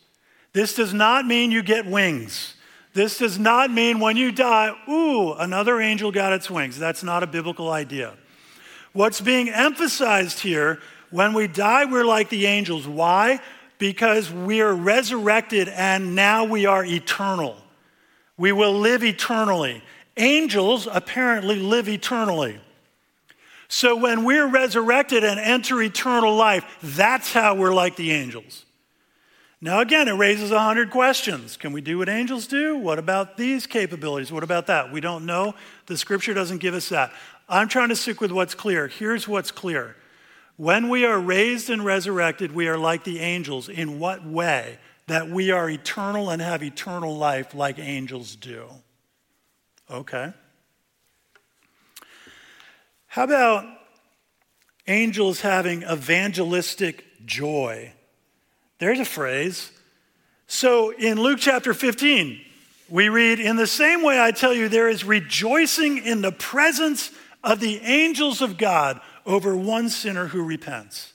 This 0.52 0.76
does 0.76 0.94
not 0.94 1.26
mean 1.26 1.50
you 1.52 1.64
get 1.64 1.86
wings. 1.86 2.56
This 2.94 3.18
does 3.18 3.40
not 3.40 3.72
mean 3.72 4.00
when 4.00 4.18
you 4.18 4.32
die, 4.32 4.72
ooh, 4.88 5.34
another 5.34 5.82
angel 5.82 6.12
got 6.12 6.34
its 6.34 6.50
wings. 6.52 6.78
That's 6.78 7.02
not 7.02 7.24
a 7.24 7.28
biblical 7.28 7.72
idea. 7.72 8.14
What's 8.92 9.20
being 9.20 9.50
emphasized 9.50 10.42
here, 10.42 10.80
when 11.10 11.34
we 11.34 11.48
die, 11.48 11.86
we're 11.86 12.06
like 12.06 12.30
the 12.30 12.46
angels. 12.46 12.88
Why? 12.88 13.40
because 13.84 14.32
we 14.32 14.62
are 14.62 14.74
resurrected 14.74 15.68
and 15.68 16.16
now 16.16 16.46
we 16.46 16.66
are 16.66 16.86
eternal. 16.86 17.58
We 18.38 18.54
will 18.54 18.80
live 18.80 19.04
eternally. 19.04 19.84
Angels 20.16 20.88
apparently 20.90 21.58
live 21.58 21.90
eternally. 21.90 22.62
So 23.68 23.96
when 23.96 24.24
we're 24.24 24.48
resurrected 24.48 25.24
and 25.24 25.40
enter 25.40 25.82
eternal 25.82 26.36
life, 26.36 26.66
that's 26.82 27.34
how 27.34 27.56
we're 27.56 27.74
like 27.74 27.96
the 27.96 28.12
angels. 28.12 28.66
Now, 29.62 29.80
again, 29.80 30.10
it 30.10 30.14
raises 30.14 30.52
a 30.52 30.60
hundred 30.60 30.90
questions. 30.90 31.56
Can 31.56 31.72
we 31.72 31.80
do 31.80 31.98
what 31.98 32.10
angels 32.10 32.48
do? 32.48 32.78
What 32.78 33.00
about 33.00 33.38
these 33.38 33.66
capabilities? 33.66 34.30
What 34.30 34.44
about 34.44 34.68
that? 34.68 34.92
We 34.92 35.00
don't 35.00 35.26
know. 35.26 35.56
The 35.86 35.96
scripture 35.96 36.34
doesn't 36.34 36.58
give 36.58 36.74
us 36.74 36.90
that. 36.90 37.14
I'm 37.48 37.70
trying 37.70 37.90
to 37.90 37.96
stick 37.96 38.20
with 38.20 38.32
what's 38.32 38.56
clear. 38.56 38.90
Here's 38.90 39.28
what's 39.28 39.52
clear 39.52 39.96
when 40.58 40.90
we 40.90 41.06
are 41.06 41.20
raised 41.20 41.70
and 41.70 41.84
resurrected, 41.84 42.52
we 42.52 42.68
are 42.68 42.78
like 42.78 43.04
the 43.04 43.20
angels. 43.20 43.70
In 43.70 44.00
what 44.00 44.26
way? 44.26 44.78
That 45.08 45.30
we 45.30 45.52
are 45.52 45.70
eternal 45.70 46.30
and 46.30 46.42
have 46.42 46.64
eternal 46.64 47.18
life 47.18 47.54
like 47.54 47.80
angels 47.80 48.36
do. 48.36 48.68
Okay. 49.90 50.34
How 53.14 53.26
about 53.26 53.68
angels 54.88 55.42
having 55.42 55.84
evangelistic 55.84 57.06
joy? 57.28 57.94
There's 58.80 59.00
a 59.00 59.06
phrase. 59.06 59.72
So 60.48 60.90
in 60.90 61.22
Luke 61.22 61.38
chapter 61.40 61.76
15, 61.76 62.42
we 62.90 63.10
read, 63.10 63.40
In 63.40 63.56
the 63.56 63.68
same 63.68 64.02
way 64.02 64.20
I 64.20 64.32
tell 64.32 64.52
you, 64.52 64.68
there 64.68 64.90
is 64.90 65.06
rejoicing 65.06 66.00
in 66.00 66.24
the 66.24 66.32
presence 66.32 67.12
of 67.44 67.60
the 67.60 67.78
angels 67.82 68.42
of 68.42 68.58
God 68.58 69.00
over 69.28 69.56
one 69.56 69.90
sinner 69.90 70.26
who 70.26 70.42
repents. 70.42 71.14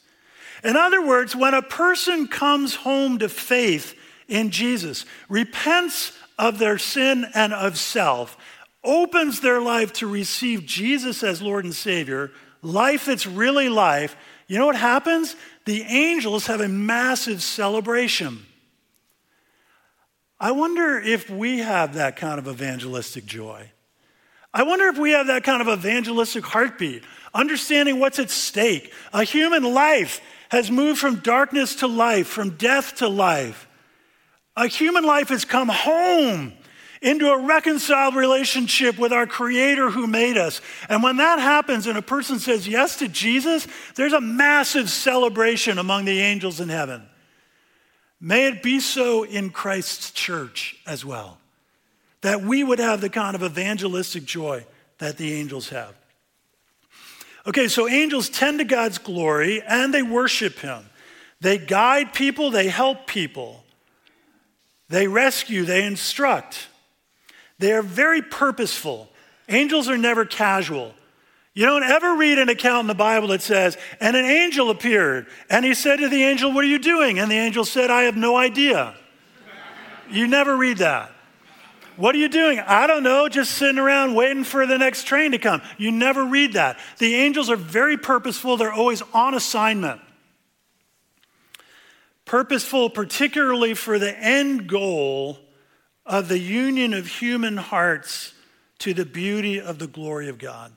In 0.62 0.76
other 0.76 1.04
words, 1.04 1.34
when 1.34 1.54
a 1.54 1.62
person 1.62 2.28
comes 2.28 2.76
home 2.76 3.18
to 3.18 3.28
faith 3.28 3.98
in 4.28 4.50
Jesus, 4.50 5.04
repents 5.28 6.12
of 6.38 6.60
their 6.60 6.78
sin 6.78 7.26
and 7.34 7.52
of 7.52 7.76
self, 7.76 8.36
opens 8.84 9.40
their 9.40 9.60
life 9.60 9.92
to 9.94 10.06
receive 10.06 10.66
Jesus 10.66 11.22
as 11.22 11.42
Lord 11.42 11.64
and 11.64 11.74
Savior, 11.74 12.30
life 12.62 13.06
that's 13.06 13.26
really 13.26 13.68
life, 13.68 14.16
you 14.48 14.58
know 14.58 14.66
what 14.66 14.76
happens? 14.76 15.36
The 15.66 15.82
angels 15.82 16.46
have 16.46 16.60
a 16.60 16.68
massive 16.68 17.42
celebration. 17.42 18.46
I 20.40 20.52
wonder 20.52 20.98
if 20.98 21.28
we 21.28 21.58
have 21.58 21.94
that 21.94 22.16
kind 22.16 22.38
of 22.38 22.48
evangelistic 22.48 23.26
joy. 23.26 23.70
I 24.54 24.62
wonder 24.62 24.86
if 24.86 24.96
we 24.96 25.10
have 25.10 25.26
that 25.26 25.44
kind 25.44 25.60
of 25.60 25.68
evangelistic 25.68 26.44
heartbeat, 26.44 27.04
understanding 27.34 28.00
what's 28.00 28.18
at 28.18 28.30
stake. 28.30 28.92
A 29.12 29.22
human 29.22 29.62
life 29.62 30.22
has 30.48 30.70
moved 30.70 30.98
from 30.98 31.16
darkness 31.16 31.76
to 31.76 31.86
life, 31.86 32.26
from 32.26 32.56
death 32.56 32.96
to 32.96 33.08
life. 33.08 33.68
A 34.56 34.66
human 34.66 35.04
life 35.04 35.28
has 35.28 35.44
come 35.44 35.68
home 35.68 36.54
into 37.00 37.30
a 37.30 37.46
reconciled 37.46 38.14
relationship 38.14 38.98
with 38.98 39.12
our 39.12 39.26
Creator 39.26 39.90
who 39.90 40.06
made 40.06 40.36
us. 40.36 40.60
And 40.88 41.02
when 41.02 41.18
that 41.18 41.38
happens 41.38 41.86
and 41.86 41.98
a 41.98 42.02
person 42.02 42.38
says 42.38 42.66
yes 42.66 42.96
to 42.96 43.08
Jesus, 43.08 43.66
there's 43.94 44.12
a 44.12 44.20
massive 44.20 44.90
celebration 44.90 45.78
among 45.78 46.04
the 46.04 46.20
angels 46.20 46.60
in 46.60 46.68
heaven. 46.68 47.02
May 48.20 48.48
it 48.48 48.62
be 48.62 48.80
so 48.80 49.22
in 49.22 49.50
Christ's 49.50 50.10
church 50.10 50.76
as 50.86 51.04
well, 51.04 51.38
that 52.22 52.42
we 52.42 52.64
would 52.64 52.80
have 52.80 53.00
the 53.00 53.10
kind 53.10 53.36
of 53.36 53.42
evangelistic 53.42 54.24
joy 54.24 54.66
that 54.98 55.16
the 55.16 55.32
angels 55.34 55.68
have. 55.68 55.94
Okay, 57.46 57.68
so 57.68 57.88
angels 57.88 58.28
tend 58.28 58.58
to 58.58 58.64
God's 58.64 58.98
glory 58.98 59.62
and 59.62 59.94
they 59.94 60.02
worship 60.02 60.58
Him. 60.58 60.84
They 61.40 61.56
guide 61.56 62.12
people, 62.12 62.50
they 62.50 62.68
help 62.68 63.06
people, 63.06 63.64
they 64.88 65.06
rescue, 65.06 65.64
they 65.64 65.84
instruct. 65.84 66.66
They 67.58 67.72
are 67.72 67.82
very 67.82 68.22
purposeful. 68.22 69.08
Angels 69.48 69.88
are 69.88 69.98
never 69.98 70.24
casual. 70.24 70.94
You 71.54 71.66
don't 71.66 71.82
ever 71.82 72.14
read 72.14 72.38
an 72.38 72.48
account 72.48 72.82
in 72.82 72.86
the 72.86 72.94
Bible 72.94 73.28
that 73.28 73.42
says, 73.42 73.76
and 74.00 74.16
an 74.16 74.24
angel 74.24 74.70
appeared, 74.70 75.26
and 75.50 75.64
he 75.64 75.74
said 75.74 75.96
to 75.96 76.08
the 76.08 76.22
angel, 76.22 76.52
What 76.52 76.62
are 76.64 76.68
you 76.68 76.78
doing? 76.78 77.18
And 77.18 77.30
the 77.30 77.36
angel 77.36 77.64
said, 77.64 77.90
I 77.90 78.02
have 78.02 78.16
no 78.16 78.36
idea. 78.36 78.94
You 80.10 80.26
never 80.26 80.56
read 80.56 80.78
that. 80.78 81.10
What 81.96 82.14
are 82.14 82.18
you 82.18 82.28
doing? 82.28 82.60
I 82.60 82.86
don't 82.86 83.02
know, 83.02 83.28
just 83.28 83.52
sitting 83.52 83.78
around 83.78 84.14
waiting 84.14 84.44
for 84.44 84.66
the 84.66 84.78
next 84.78 85.04
train 85.04 85.32
to 85.32 85.38
come. 85.38 85.60
You 85.78 85.90
never 85.90 86.24
read 86.24 86.52
that. 86.52 86.78
The 86.98 87.16
angels 87.16 87.50
are 87.50 87.56
very 87.56 87.96
purposeful, 87.96 88.56
they're 88.56 88.72
always 88.72 89.02
on 89.12 89.34
assignment. 89.34 90.00
Purposeful, 92.24 92.90
particularly 92.90 93.74
for 93.74 93.98
the 93.98 94.16
end 94.16 94.68
goal 94.68 95.40
of 96.08 96.28
the 96.28 96.38
union 96.38 96.94
of 96.94 97.06
human 97.06 97.58
hearts 97.58 98.32
to 98.78 98.94
the 98.94 99.04
beauty 99.04 99.60
of 99.60 99.78
the 99.78 99.86
glory 99.86 100.28
of 100.28 100.38
God. 100.38 100.72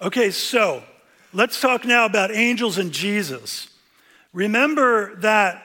Okay, 0.00 0.30
so 0.30 0.82
let's 1.32 1.60
talk 1.60 1.84
now 1.84 2.06
about 2.06 2.34
angels 2.34 2.78
and 2.78 2.90
Jesus. 2.90 3.68
Remember 4.32 5.14
that 5.16 5.62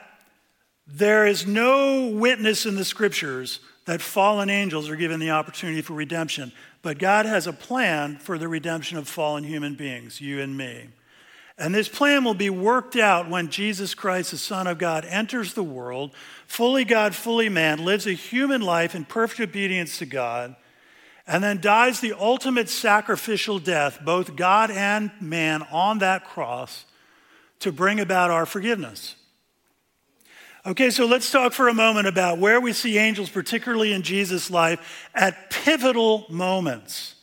there 0.86 1.26
is 1.26 1.46
no 1.46 2.08
witness 2.08 2.66
in 2.66 2.76
the 2.76 2.84
scriptures 2.84 3.60
that 3.86 4.02
fallen 4.02 4.50
angels 4.50 4.88
are 4.88 4.96
given 4.96 5.18
the 5.18 5.30
opportunity 5.30 5.80
for 5.80 5.94
redemption, 5.94 6.52
but 6.82 6.98
God 6.98 7.26
has 7.26 7.46
a 7.46 7.52
plan 7.52 8.18
for 8.18 8.38
the 8.38 8.48
redemption 8.48 8.98
of 8.98 9.08
fallen 9.08 9.44
human 9.44 9.74
beings, 9.74 10.20
you 10.20 10.40
and 10.40 10.56
me. 10.56 10.88
And 11.60 11.74
this 11.74 11.88
plan 11.88 12.24
will 12.24 12.34
be 12.34 12.50
worked 12.50 12.96
out 12.96 13.28
when 13.28 13.50
Jesus 13.50 13.94
Christ, 13.94 14.32
the 14.32 14.38
Son 14.38 14.66
of 14.66 14.78
God, 14.78 15.04
enters 15.04 15.52
the 15.52 15.62
world, 15.62 16.10
fully 16.46 16.84
God, 16.84 17.14
fully 17.14 17.48
man, 17.48 17.84
lives 17.84 18.06
a 18.06 18.12
human 18.12 18.62
life 18.62 18.94
in 18.94 19.04
perfect 19.04 19.40
obedience 19.40 19.98
to 19.98 20.06
God 20.06 20.56
and 21.30 21.44
then 21.44 21.60
dies 21.60 22.00
the 22.00 22.12
ultimate 22.12 22.68
sacrificial 22.68 23.60
death, 23.60 24.00
both 24.04 24.34
God 24.34 24.70
and 24.70 25.12
man, 25.20 25.62
on 25.70 26.00
that 26.00 26.24
cross 26.24 26.86
to 27.60 27.70
bring 27.70 28.00
about 28.00 28.32
our 28.32 28.46
forgiveness. 28.46 29.14
Okay, 30.66 30.90
so 30.90 31.06
let's 31.06 31.30
talk 31.30 31.52
for 31.52 31.68
a 31.68 31.74
moment 31.74 32.08
about 32.08 32.38
where 32.38 32.60
we 32.60 32.72
see 32.72 32.98
angels, 32.98 33.30
particularly 33.30 33.92
in 33.92 34.02
Jesus' 34.02 34.50
life, 34.50 35.08
at 35.14 35.50
pivotal 35.50 36.26
moments. 36.28 37.14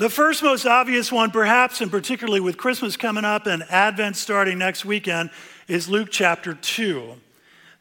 The 0.00 0.08
first 0.08 0.42
most 0.42 0.64
obvious 0.64 1.12
one, 1.12 1.30
perhaps, 1.30 1.82
and 1.82 1.90
particularly 1.90 2.40
with 2.40 2.56
Christmas 2.56 2.96
coming 2.96 3.26
up 3.26 3.46
and 3.46 3.62
Advent 3.64 4.16
starting 4.16 4.56
next 4.56 4.82
weekend, 4.82 5.28
is 5.68 5.90
Luke 5.90 6.08
chapter 6.10 6.54
2. 6.54 7.16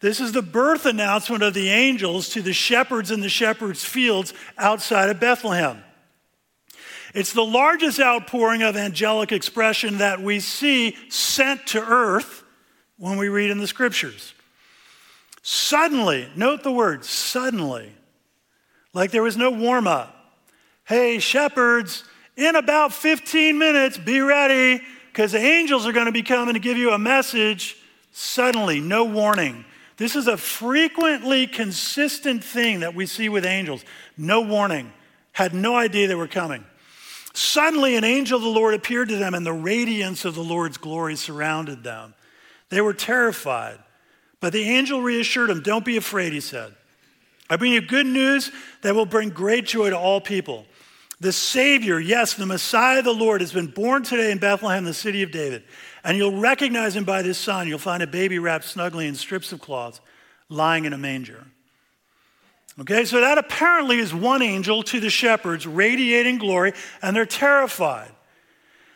This 0.01 0.19
is 0.19 0.33
the 0.33 0.41
birth 0.41 0.85
announcement 0.85 1.43
of 1.43 1.53
the 1.53 1.69
angels 1.69 2.27
to 2.31 2.41
the 2.41 2.51
shepherds 2.51 3.09
in 3.09 3.21
the 3.21 3.29
shepherds' 3.29 3.85
fields 3.85 4.33
outside 4.57 5.09
of 5.09 5.21
Bethlehem. 5.21 5.81
It's 7.13 7.31
the 7.31 7.41
largest 7.41 8.01
outpouring 8.01 8.63
of 8.63 8.75
angelic 8.75 9.31
expression 9.31 9.99
that 9.99 10.21
we 10.21 10.41
see 10.41 10.97
sent 11.07 11.67
to 11.67 11.79
earth 11.79 12.43
when 12.97 13.17
we 13.17 13.29
read 13.29 13.49
in 13.49 13.59
the 13.59 13.65
scriptures. 13.67 14.33
Suddenly, 15.41 16.29
note 16.35 16.63
the 16.63 16.73
word 16.73 17.05
suddenly, 17.05 17.93
like 18.93 19.11
there 19.11 19.23
was 19.23 19.37
no 19.37 19.51
warm 19.51 19.87
up. 19.87 20.17
Hey, 20.89 21.19
shepherds, 21.19 22.03
in 22.35 22.55
about 22.55 22.91
15 22.93 23.59
minutes, 23.59 23.95
be 23.95 24.21
ready 24.21 24.81
because 25.11 25.33
the 25.33 25.37
angels 25.37 25.85
are 25.85 25.91
going 25.91 26.07
to 26.07 26.11
be 26.11 26.23
coming 26.23 26.55
to 26.55 26.59
give 26.59 26.79
you 26.79 26.89
a 26.89 26.97
message. 26.97 27.77
Suddenly, 28.11 28.79
no 28.79 29.03
warning. 29.03 29.65
This 29.97 30.15
is 30.15 30.25
a 30.25 30.35
frequently 30.35 31.45
consistent 31.45 32.43
thing 32.43 32.79
that 32.79 32.95
we 32.95 33.05
see 33.05 33.29
with 33.29 33.45
angels. 33.45 33.85
No 34.17 34.41
warning, 34.41 34.91
had 35.31 35.53
no 35.53 35.75
idea 35.75 36.07
they 36.07 36.15
were 36.15 36.27
coming. 36.27 36.65
Suddenly, 37.35 37.95
an 37.95 38.03
angel 38.03 38.37
of 38.37 38.43
the 38.43 38.49
Lord 38.49 38.73
appeared 38.73 39.09
to 39.09 39.15
them, 39.15 39.35
and 39.35 39.45
the 39.45 39.53
radiance 39.53 40.25
of 40.25 40.33
the 40.33 40.43
Lord's 40.43 40.77
glory 40.77 41.15
surrounded 41.15 41.83
them. 41.83 42.15
They 42.69 42.81
were 42.81 42.95
terrified. 42.95 43.77
But 44.39 44.53
the 44.53 44.63
angel 44.63 45.03
reassured 45.03 45.51
them, 45.51 45.61
Don't 45.61 45.85
be 45.85 45.97
afraid, 45.97 46.33
he 46.33 46.41
said. 46.41 46.73
I 47.47 47.57
bring 47.57 47.73
you 47.73 47.81
good 47.81 48.07
news 48.07 48.51
that 48.81 48.95
will 48.95 49.05
bring 49.05 49.29
great 49.29 49.67
joy 49.67 49.91
to 49.91 49.97
all 49.97 50.19
people. 50.19 50.65
The 51.21 51.33
Savior, 51.33 51.99
yes, 51.99 52.35
the 52.35 52.45
Messiah, 52.45 53.01
the 53.01 53.11
Lord, 53.13 53.41
has 53.41 53.51
been 53.51 53.67
born 53.67 54.03
today 54.03 54.31
in 54.31 54.37
Bethlehem, 54.37 54.85
the 54.85 54.93
city 54.93 55.21
of 55.21 55.31
David. 55.31 55.63
And 56.03 56.17
you'll 56.17 56.39
recognize 56.39 56.95
him 56.95 57.03
by 57.03 57.21
this 57.21 57.37
sign. 57.37 57.67
You'll 57.67 57.77
find 57.77 58.01
a 58.01 58.07
baby 58.07 58.39
wrapped 58.39 58.63
snugly 58.63 59.05
in 59.05 59.15
strips 59.15 59.51
of 59.51 59.59
cloth, 59.59 59.99
lying 60.47 60.85
in 60.85 60.93
a 60.93 60.97
manger. 60.97 61.45
Okay, 62.79 63.03
so 63.03 63.19
that 63.19 63.37
apparently 63.37 63.97
is 63.97 64.13
one 64.13 64.41
angel 64.41 64.83
to 64.83 65.01
the 65.01 65.09
shepherds, 65.09 65.67
radiating 65.67 66.37
glory, 66.37 66.71
and 67.01 67.13
they're 67.13 67.25
terrified. 67.25 68.11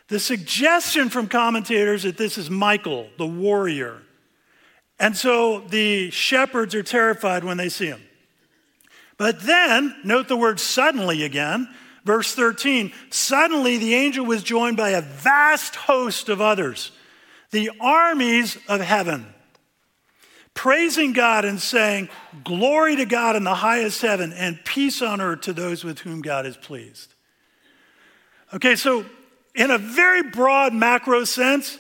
The 0.08 0.20
suggestion 0.20 1.10
from 1.10 1.28
commentators 1.28 2.04
that 2.04 2.16
this 2.16 2.38
is 2.38 2.50
Michael, 2.50 3.10
the 3.18 3.28
warrior. 3.28 4.02
And 4.98 5.18
so 5.18 5.60
the 5.60 6.10
shepherds 6.12 6.74
are 6.76 6.84
terrified 6.84 7.44
when 7.44 7.58
they 7.58 7.68
see 7.68 7.88
him. 7.88 8.02
But 9.18 9.42
then, 9.42 9.96
note 10.06 10.30
the 10.30 10.38
word 10.38 10.62
suddenly 10.62 11.24
again. 11.24 11.68
Verse 12.04 12.34
13 12.36 12.92
Suddenly 13.10 13.78
the 13.78 13.96
angel 13.96 14.26
was 14.26 14.44
joined 14.44 14.78
by 14.78 14.92
a 14.92 15.02
vast 15.02 15.76
host 15.76 16.30
of 16.30 16.42
others, 16.42 16.92
the 17.52 17.72
armies 17.80 18.58
of 18.68 18.82
heaven, 18.82 19.26
praising 20.54 21.14
God 21.14 21.46
and 21.46 21.60
saying, 21.60 22.10
Glory 22.44 22.96
to 22.98 23.06
God 23.06 23.36
in 23.36 23.44
the 23.44 23.56
highest 23.56 24.02
heaven, 24.02 24.34
and 24.34 24.64
peace 24.66 25.02
on 25.02 25.22
earth 25.22 25.42
to 25.42 25.54
those 25.54 25.84
with 25.84 26.00
whom 26.00 26.22
God 26.22 26.46
is 26.46 26.58
pleased. 26.58 27.14
Okay, 28.54 28.76
so 28.76 29.06
in 29.56 29.72
a 29.72 29.78
very 29.78 30.24
broad 30.24 30.74
macro 30.74 31.24
sense, 31.24 31.78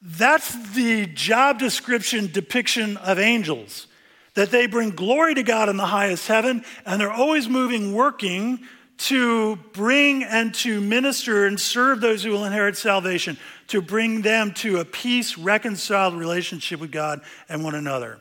that's 0.00 0.74
the 0.74 1.06
job 1.06 1.58
description 1.58 2.28
depiction 2.32 2.96
of 2.98 3.18
angels 3.18 3.86
that 4.34 4.50
they 4.50 4.66
bring 4.66 4.90
glory 4.90 5.34
to 5.34 5.42
God 5.42 5.68
in 5.68 5.76
the 5.76 5.86
highest 5.86 6.26
heaven, 6.26 6.64
and 6.86 7.00
they're 7.00 7.12
always 7.12 7.48
moving, 7.48 7.94
working 7.94 8.60
to 8.98 9.56
bring 9.72 10.22
and 10.22 10.54
to 10.54 10.80
minister 10.80 11.46
and 11.46 11.58
serve 11.58 12.00
those 12.00 12.22
who 12.22 12.30
will 12.30 12.44
inherit 12.44 12.76
salvation, 12.76 13.36
to 13.68 13.82
bring 13.82 14.22
them 14.22 14.52
to 14.54 14.78
a 14.78 14.84
peace, 14.84 15.36
reconciled 15.36 16.14
relationship 16.14 16.80
with 16.80 16.92
God 16.92 17.20
and 17.48 17.64
one 17.64 17.74
another. 17.74 18.20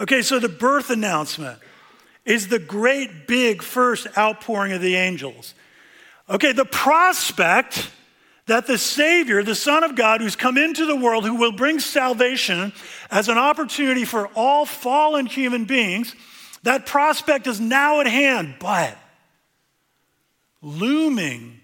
Okay, 0.00 0.22
so 0.22 0.38
the 0.38 0.48
birth 0.48 0.90
announcement. 0.90 1.58
is 2.28 2.48
the 2.48 2.58
great 2.58 3.26
big 3.26 3.62
first 3.62 4.06
outpouring 4.16 4.72
of 4.72 4.82
the 4.82 4.94
angels. 4.96 5.54
Okay, 6.28 6.52
the 6.52 6.66
prospect 6.66 7.90
that 8.46 8.66
the 8.66 8.76
Savior, 8.76 9.42
the 9.42 9.54
Son 9.54 9.82
of 9.82 9.96
God, 9.96 10.20
who's 10.20 10.36
come 10.36 10.58
into 10.58 10.84
the 10.84 10.94
world, 10.94 11.24
who 11.24 11.36
will 11.36 11.52
bring 11.52 11.80
salvation 11.80 12.74
as 13.10 13.30
an 13.30 13.38
opportunity 13.38 14.04
for 14.04 14.28
all 14.34 14.66
fallen 14.66 15.24
human 15.24 15.64
beings, 15.64 16.14
that 16.64 16.84
prospect 16.84 17.46
is 17.46 17.60
now 17.60 18.00
at 18.00 18.06
hand. 18.06 18.56
But 18.60 18.96
looming 20.62 21.60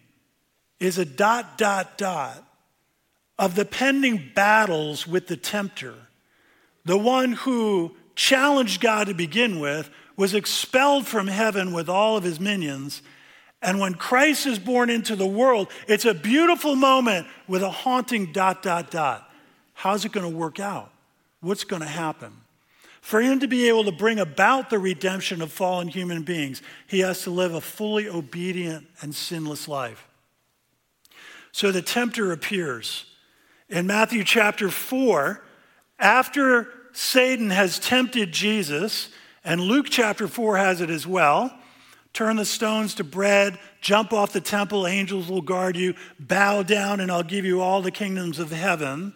is 0.81 0.99
a 0.99 1.05
dot, 1.05 1.59
dot, 1.59 1.99
dot 1.99 2.43
of 3.39 3.55
the 3.55 3.65
pending 3.65 4.31
battles 4.35 5.07
with 5.07 5.27
the 5.27 5.37
tempter, 5.37 5.95
the 6.85 6.99
one 6.99 7.33
who 7.33 7.97
challenged 8.15 8.81
God 8.81 9.09
to 9.09 9.15
begin 9.15 9.59
with, 9.59 9.91
was 10.17 10.35
expelled 10.35 11.07
from 11.07 11.27
heaven 11.27 11.73
with 11.73 11.89
all 11.89 12.17
of 12.17 12.23
his 12.23 12.39
minions. 12.39 13.03
And 13.61 13.81
when 13.81 13.95
Christ 13.95 14.47
is 14.47 14.59
born 14.59 14.91
into 14.91 15.17
the 15.17 15.27
world, 15.27 15.69
it's 15.89 16.05
a 16.05 16.15
beautiful 16.15 16.77
moment 16.77 17.27
with 17.49 17.63
a 17.63 17.71
haunting 17.71 18.31
dot, 18.31 18.63
dot, 18.63 18.91
dot. 18.91 19.29
How's 19.73 20.05
it 20.05 20.13
going 20.13 20.31
to 20.31 20.37
work 20.37 20.61
out? 20.61 20.93
What's 21.41 21.65
going 21.65 21.83
to 21.83 21.89
happen? 21.89 22.33
For 23.05 23.21
him 23.21 23.39
to 23.41 23.47
be 23.47 23.69
able 23.69 23.85
to 23.85 23.93
bring 23.93 24.19
about 24.19 24.71
the 24.71 24.79
redemption 24.79 25.43
of 25.43 25.53
fallen 25.53 25.89
human 25.89 26.23
beings, 26.23 26.63
he 26.87 27.01
has 27.01 27.21
to 27.25 27.31
live 27.31 27.53
a 27.53 27.61
fully 27.61 28.09
obedient 28.09 28.87
and 29.03 29.15
sinless 29.15 29.69
life. 29.69 30.09
So 31.53 31.71
the 31.71 31.83
tempter 31.83 32.33
appears. 32.33 33.05
In 33.69 33.87
Matthew 33.87 34.25
chapter 34.25 34.71
4, 34.71 35.45
after 35.99 36.73
Satan 36.95 37.51
has 37.51 37.79
tempted 37.79 38.33
Jesus, 38.33 39.11
and 39.45 39.61
Luke 39.61 39.89
chapter 39.91 40.27
4 40.27 40.57
has 40.57 40.81
it 40.81 40.89
as 40.89 41.07
well. 41.07 41.55
Turn 42.15 42.37
the 42.37 42.47
stones 42.47 42.95
to 42.95 43.05
bread, 43.05 43.59
jump 43.83 44.15
off 44.15 44.33
the 44.33 44.41
temple, 44.41 44.87
angels 44.87 45.29
will 45.29 45.43
guard 45.43 45.77
you, 45.77 45.95
bow 46.19 46.63
down, 46.63 47.01
and 47.01 47.13
I'll 47.13 47.23
give 47.23 47.45
you 47.45 47.61
all 47.61 47.83
the 47.83 47.91
kingdoms 47.91 48.39
of 48.39 48.51
heaven. 48.51 49.13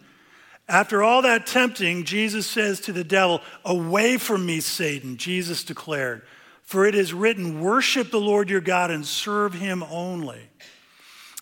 After 0.69 1.01
all 1.01 1.23
that 1.23 1.47
tempting, 1.47 2.03
Jesus 2.03 2.45
says 2.45 2.79
to 2.81 2.93
the 2.93 3.03
devil, 3.03 3.41
Away 3.65 4.17
from 4.17 4.45
me, 4.45 4.59
Satan, 4.59 5.17
Jesus 5.17 5.63
declared, 5.63 6.21
for 6.61 6.85
it 6.85 6.93
is 6.93 7.11
written, 7.11 7.59
Worship 7.59 8.11
the 8.11 8.19
Lord 8.19 8.51
your 8.51 8.61
God 8.61 8.91
and 8.91 9.03
serve 9.03 9.55
him 9.55 9.81
only. 9.89 10.39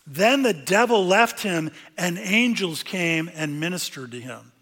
Then 0.08 0.44
the 0.44 0.54
devil 0.54 1.06
left 1.06 1.42
him, 1.42 1.72
and 1.98 2.18
angels 2.18 2.82
came 2.82 3.30
and 3.34 3.60
ministered 3.60 4.12
to 4.12 4.22
him. 4.22 4.54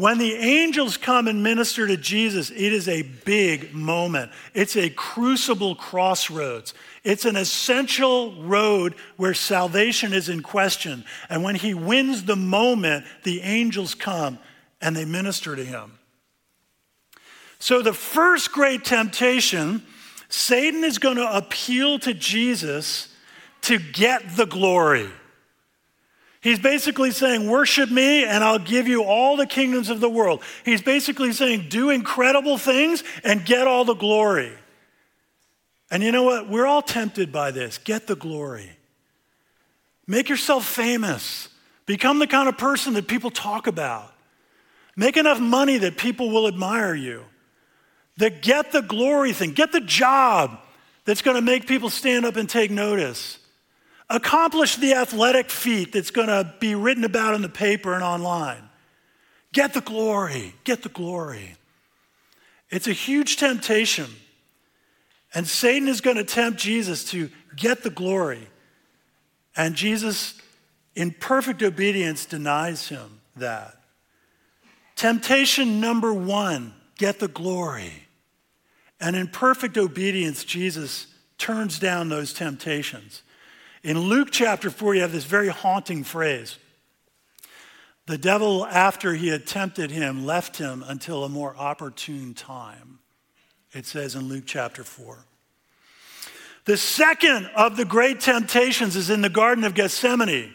When 0.00 0.16
the 0.16 0.32
angels 0.32 0.96
come 0.96 1.28
and 1.28 1.42
minister 1.42 1.86
to 1.86 1.98
Jesus, 1.98 2.48
it 2.48 2.72
is 2.72 2.88
a 2.88 3.02
big 3.02 3.74
moment. 3.74 4.32
It's 4.54 4.74
a 4.74 4.88
crucible 4.88 5.74
crossroads. 5.74 6.72
It's 7.04 7.26
an 7.26 7.36
essential 7.36 8.42
road 8.42 8.94
where 9.18 9.34
salvation 9.34 10.14
is 10.14 10.30
in 10.30 10.42
question. 10.42 11.04
And 11.28 11.44
when 11.44 11.54
he 11.54 11.74
wins 11.74 12.24
the 12.24 12.34
moment, 12.34 13.04
the 13.24 13.42
angels 13.42 13.94
come 13.94 14.38
and 14.80 14.96
they 14.96 15.04
minister 15.04 15.54
to 15.54 15.62
him. 15.62 15.98
So, 17.58 17.82
the 17.82 17.92
first 17.92 18.52
great 18.52 18.86
temptation, 18.86 19.82
Satan 20.30 20.82
is 20.82 20.96
going 20.96 21.16
to 21.16 21.36
appeal 21.36 21.98
to 21.98 22.14
Jesus 22.14 23.14
to 23.60 23.78
get 23.78 24.34
the 24.38 24.46
glory. 24.46 25.10
He's 26.40 26.58
basically 26.58 27.10
saying, 27.10 27.48
Worship 27.48 27.90
me, 27.90 28.24
and 28.24 28.42
I'll 28.42 28.58
give 28.58 28.88
you 28.88 29.04
all 29.04 29.36
the 29.36 29.46
kingdoms 29.46 29.90
of 29.90 30.00
the 30.00 30.08
world. 30.08 30.42
He's 30.64 30.80
basically 30.80 31.32
saying, 31.32 31.66
Do 31.68 31.90
incredible 31.90 32.56
things 32.56 33.04
and 33.22 33.44
get 33.44 33.66
all 33.66 33.84
the 33.84 33.94
glory. 33.94 34.52
And 35.90 36.02
you 36.02 36.12
know 36.12 36.22
what? 36.22 36.48
We're 36.48 36.66
all 36.66 36.82
tempted 36.82 37.32
by 37.32 37.50
this. 37.50 37.78
Get 37.78 38.06
the 38.06 38.16
glory. 38.16 38.70
Make 40.06 40.28
yourself 40.28 40.64
famous. 40.64 41.48
Become 41.84 42.20
the 42.20 42.26
kind 42.26 42.48
of 42.48 42.56
person 42.56 42.94
that 42.94 43.06
people 43.06 43.30
talk 43.30 43.66
about. 43.66 44.14
Make 44.96 45.16
enough 45.16 45.40
money 45.40 45.78
that 45.78 45.96
people 45.96 46.30
will 46.30 46.46
admire 46.46 46.94
you. 46.94 47.24
The 48.16 48.30
get 48.30 48.72
the 48.72 48.82
glory 48.82 49.32
thing, 49.32 49.52
get 49.52 49.72
the 49.72 49.80
job 49.80 50.58
that's 51.04 51.22
going 51.22 51.36
to 51.36 51.42
make 51.42 51.66
people 51.66 51.90
stand 51.90 52.24
up 52.24 52.36
and 52.36 52.48
take 52.48 52.70
notice. 52.70 53.38
Accomplish 54.10 54.74
the 54.74 54.94
athletic 54.94 55.50
feat 55.50 55.92
that's 55.92 56.10
going 56.10 56.26
to 56.26 56.52
be 56.58 56.74
written 56.74 57.04
about 57.04 57.34
in 57.34 57.42
the 57.42 57.48
paper 57.48 57.94
and 57.94 58.02
online. 58.02 58.68
Get 59.52 59.72
the 59.72 59.80
glory. 59.80 60.54
Get 60.64 60.82
the 60.82 60.88
glory. 60.88 61.54
It's 62.70 62.88
a 62.88 62.92
huge 62.92 63.36
temptation. 63.36 64.08
And 65.32 65.46
Satan 65.46 65.88
is 65.88 66.00
going 66.00 66.16
to 66.16 66.24
tempt 66.24 66.58
Jesus 66.58 67.04
to 67.12 67.30
get 67.54 67.84
the 67.84 67.90
glory. 67.90 68.48
And 69.56 69.76
Jesus, 69.76 70.34
in 70.96 71.12
perfect 71.12 71.62
obedience, 71.62 72.26
denies 72.26 72.88
him 72.88 73.20
that. 73.36 73.76
Temptation 74.96 75.80
number 75.80 76.12
one 76.12 76.74
get 76.98 77.20
the 77.20 77.28
glory. 77.28 77.92
And 79.00 79.14
in 79.14 79.28
perfect 79.28 79.78
obedience, 79.78 80.44
Jesus 80.44 81.06
turns 81.38 81.78
down 81.78 82.08
those 82.08 82.32
temptations. 82.32 83.22
In 83.82 83.98
Luke 83.98 84.28
chapter 84.30 84.70
4, 84.70 84.96
you 84.96 85.00
have 85.02 85.12
this 85.12 85.24
very 85.24 85.48
haunting 85.48 86.04
phrase. 86.04 86.58
The 88.06 88.18
devil, 88.18 88.66
after 88.66 89.14
he 89.14 89.28
had 89.28 89.46
tempted 89.46 89.90
him, 89.90 90.26
left 90.26 90.58
him 90.58 90.84
until 90.86 91.24
a 91.24 91.28
more 91.28 91.56
opportune 91.56 92.34
time. 92.34 92.98
It 93.72 93.86
says 93.86 94.14
in 94.14 94.28
Luke 94.28 94.44
chapter 94.46 94.84
4. 94.84 95.24
The 96.66 96.76
second 96.76 97.46
of 97.56 97.76
the 97.76 97.84
great 97.84 98.20
temptations 98.20 98.96
is 98.96 99.08
in 99.08 99.22
the 99.22 99.30
Garden 99.30 99.64
of 99.64 99.74
Gethsemane. 99.74 100.54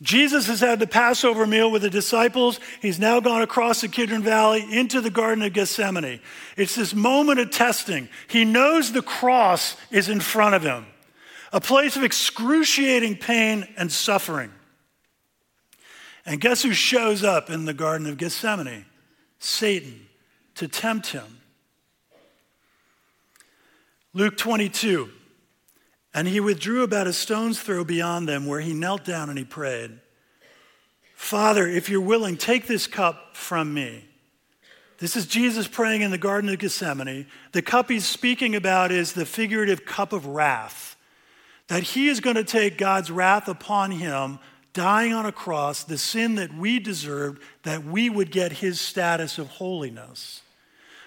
Jesus 0.00 0.46
has 0.46 0.60
had 0.60 0.78
the 0.78 0.86
Passover 0.86 1.46
meal 1.46 1.70
with 1.70 1.82
the 1.82 1.90
disciples. 1.90 2.58
He's 2.80 2.98
now 2.98 3.20
gone 3.20 3.42
across 3.42 3.82
the 3.82 3.88
Kidron 3.88 4.22
Valley 4.22 4.64
into 4.70 5.02
the 5.02 5.10
Garden 5.10 5.44
of 5.44 5.52
Gethsemane. 5.52 6.20
It's 6.56 6.74
this 6.74 6.94
moment 6.94 7.38
of 7.38 7.50
testing. 7.50 8.08
He 8.28 8.46
knows 8.46 8.92
the 8.92 9.02
cross 9.02 9.76
is 9.90 10.08
in 10.08 10.20
front 10.20 10.54
of 10.54 10.62
him 10.62 10.86
a 11.52 11.60
place 11.60 11.96
of 11.96 12.04
excruciating 12.04 13.16
pain 13.16 13.66
and 13.76 13.90
suffering. 13.90 14.52
And 16.26 16.40
guess 16.40 16.62
who 16.62 16.72
shows 16.72 17.24
up 17.24 17.50
in 17.50 17.64
the 17.64 17.74
Garden 17.74 18.06
of 18.06 18.18
Gethsemane? 18.18 18.84
Satan, 19.38 20.06
to 20.56 20.68
tempt 20.68 21.08
him. 21.08 21.40
Luke 24.12 24.36
22. 24.36 25.10
And 26.12 26.26
he 26.28 26.40
withdrew 26.40 26.82
about 26.82 27.06
a 27.06 27.12
stone's 27.12 27.60
throw 27.60 27.84
beyond 27.84 28.28
them, 28.28 28.46
where 28.46 28.60
he 28.60 28.74
knelt 28.74 29.04
down 29.04 29.28
and 29.28 29.38
he 29.38 29.44
prayed, 29.44 30.00
Father, 31.14 31.66
if 31.66 31.88
you're 31.88 32.00
willing, 32.00 32.36
take 32.36 32.66
this 32.66 32.86
cup 32.86 33.36
from 33.36 33.72
me. 33.72 34.04
This 34.98 35.16
is 35.16 35.26
Jesus 35.26 35.68
praying 35.68 36.02
in 36.02 36.10
the 36.10 36.18
Garden 36.18 36.50
of 36.50 36.58
Gethsemane. 36.58 37.26
The 37.52 37.62
cup 37.62 37.90
he's 37.90 38.06
speaking 38.06 38.54
about 38.54 38.90
is 38.90 39.12
the 39.12 39.24
figurative 39.24 39.84
cup 39.84 40.12
of 40.12 40.26
wrath 40.26 40.96
that 41.70 41.84
he 41.84 42.08
is 42.08 42.18
going 42.18 42.34
to 42.34 42.42
take 42.42 42.76
God's 42.76 43.12
wrath 43.12 43.46
upon 43.46 43.92
him, 43.92 44.40
dying 44.72 45.12
on 45.12 45.24
a 45.24 45.30
cross, 45.30 45.84
the 45.84 45.96
sin 45.96 46.34
that 46.34 46.52
we 46.52 46.80
deserved, 46.80 47.40
that 47.62 47.84
we 47.84 48.10
would 48.10 48.32
get 48.32 48.50
his 48.50 48.80
status 48.80 49.38
of 49.38 49.46
holiness. 49.46 50.42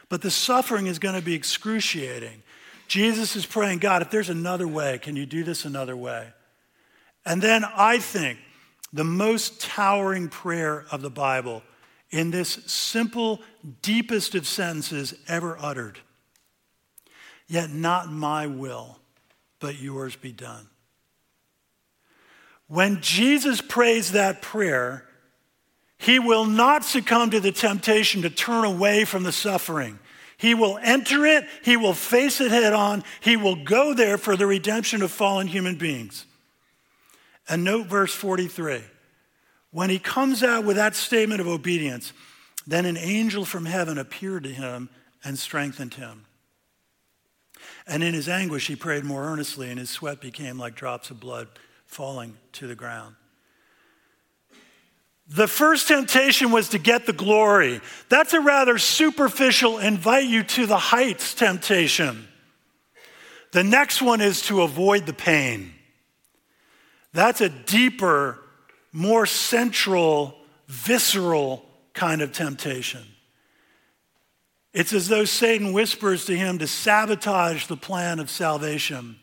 But 0.07 0.21
the 0.21 0.31
suffering 0.31 0.87
is 0.87 0.99
going 0.99 1.15
to 1.15 1.21
be 1.21 1.33
excruciating. 1.33 2.43
Jesus 2.87 3.35
is 3.35 3.45
praying, 3.45 3.79
God, 3.79 4.01
if 4.01 4.09
there's 4.09 4.29
another 4.29 4.65
way, 4.65 4.99
can 4.99 5.17
you 5.17 5.25
do 5.25 5.43
this 5.43 5.65
another 5.65 5.97
way? 5.97 6.29
And 7.25 7.41
then 7.41 7.65
I 7.65 7.99
think 7.99 8.39
the 8.93 9.03
most 9.03 9.59
towering 9.59 10.29
prayer 10.29 10.85
of 10.91 11.01
the 11.01 11.09
Bible 11.09 11.61
in 12.09 12.31
this 12.31 12.51
simple, 12.67 13.41
deepest 13.81 14.33
of 14.33 14.47
sentences 14.47 15.13
ever 15.27 15.57
uttered. 15.59 15.99
Yet 17.49 17.69
not 17.69 18.09
my 18.09 18.47
will, 18.47 18.99
but 19.63 19.79
yours 19.79 20.17
be 20.17 20.33
done. 20.33 20.67
When 22.67 22.99
Jesus 22.99 23.61
prays 23.61 24.11
that 24.11 24.41
prayer, 24.41 25.05
he 25.97 26.19
will 26.19 26.43
not 26.43 26.83
succumb 26.83 27.29
to 27.29 27.39
the 27.39 27.53
temptation 27.53 28.23
to 28.23 28.29
turn 28.29 28.65
away 28.65 29.05
from 29.05 29.23
the 29.23 29.31
suffering. 29.31 29.99
He 30.35 30.53
will 30.53 30.77
enter 30.83 31.25
it, 31.25 31.47
he 31.63 31.77
will 31.77 31.93
face 31.93 32.41
it 32.41 32.51
head 32.51 32.73
on, 32.73 33.05
he 33.21 33.37
will 33.37 33.55
go 33.55 33.93
there 33.93 34.17
for 34.17 34.35
the 34.35 34.45
redemption 34.45 35.01
of 35.01 35.11
fallen 35.11 35.47
human 35.47 35.75
beings. 35.77 36.25
And 37.47 37.63
note 37.63 37.87
verse 37.87 38.13
43. 38.13 38.81
When 39.71 39.89
he 39.89 39.97
comes 39.97 40.43
out 40.43 40.65
with 40.65 40.75
that 40.75 40.93
statement 40.93 41.39
of 41.39 41.47
obedience, 41.47 42.11
then 42.67 42.85
an 42.85 42.97
angel 42.97 43.45
from 43.45 43.63
heaven 43.63 43.97
appeared 43.97 44.43
to 44.43 44.51
him 44.53 44.89
and 45.23 45.39
strengthened 45.39 45.93
him. 45.93 46.25
And 47.85 48.03
in 48.03 48.13
his 48.13 48.29
anguish, 48.29 48.67
he 48.67 48.75
prayed 48.75 49.03
more 49.03 49.23
earnestly, 49.23 49.69
and 49.69 49.79
his 49.79 49.89
sweat 49.89 50.21
became 50.21 50.57
like 50.57 50.75
drops 50.75 51.09
of 51.09 51.19
blood 51.19 51.47
falling 51.85 52.37
to 52.53 52.67
the 52.67 52.75
ground. 52.75 53.15
The 55.27 55.47
first 55.47 55.87
temptation 55.87 56.51
was 56.51 56.69
to 56.69 56.77
get 56.77 57.05
the 57.05 57.13
glory. 57.13 57.81
That's 58.09 58.33
a 58.33 58.41
rather 58.41 58.77
superficial, 58.77 59.79
invite 59.79 60.25
you 60.25 60.43
to 60.43 60.65
the 60.65 60.77
heights 60.77 61.33
temptation. 61.33 62.27
The 63.51 63.63
next 63.63 64.01
one 64.01 64.19
is 64.19 64.41
to 64.43 64.63
avoid 64.63 65.05
the 65.05 65.13
pain. 65.13 65.73
That's 67.13 67.41
a 67.41 67.49
deeper, 67.49 68.39
more 68.91 69.25
central, 69.25 70.35
visceral 70.67 71.63
kind 71.93 72.21
of 72.21 72.31
temptation. 72.31 73.03
It's 74.73 74.91
as 74.91 75.07
though 75.07 75.25
Satan 75.25 75.71
whispers 75.71 76.25
to 76.25 76.35
him 76.35 76.57
to 76.57 76.67
sabotage 76.67 77.67
the 77.67 77.77
plan 77.77 78.19
of 78.19 78.29
salvation. 78.29 79.17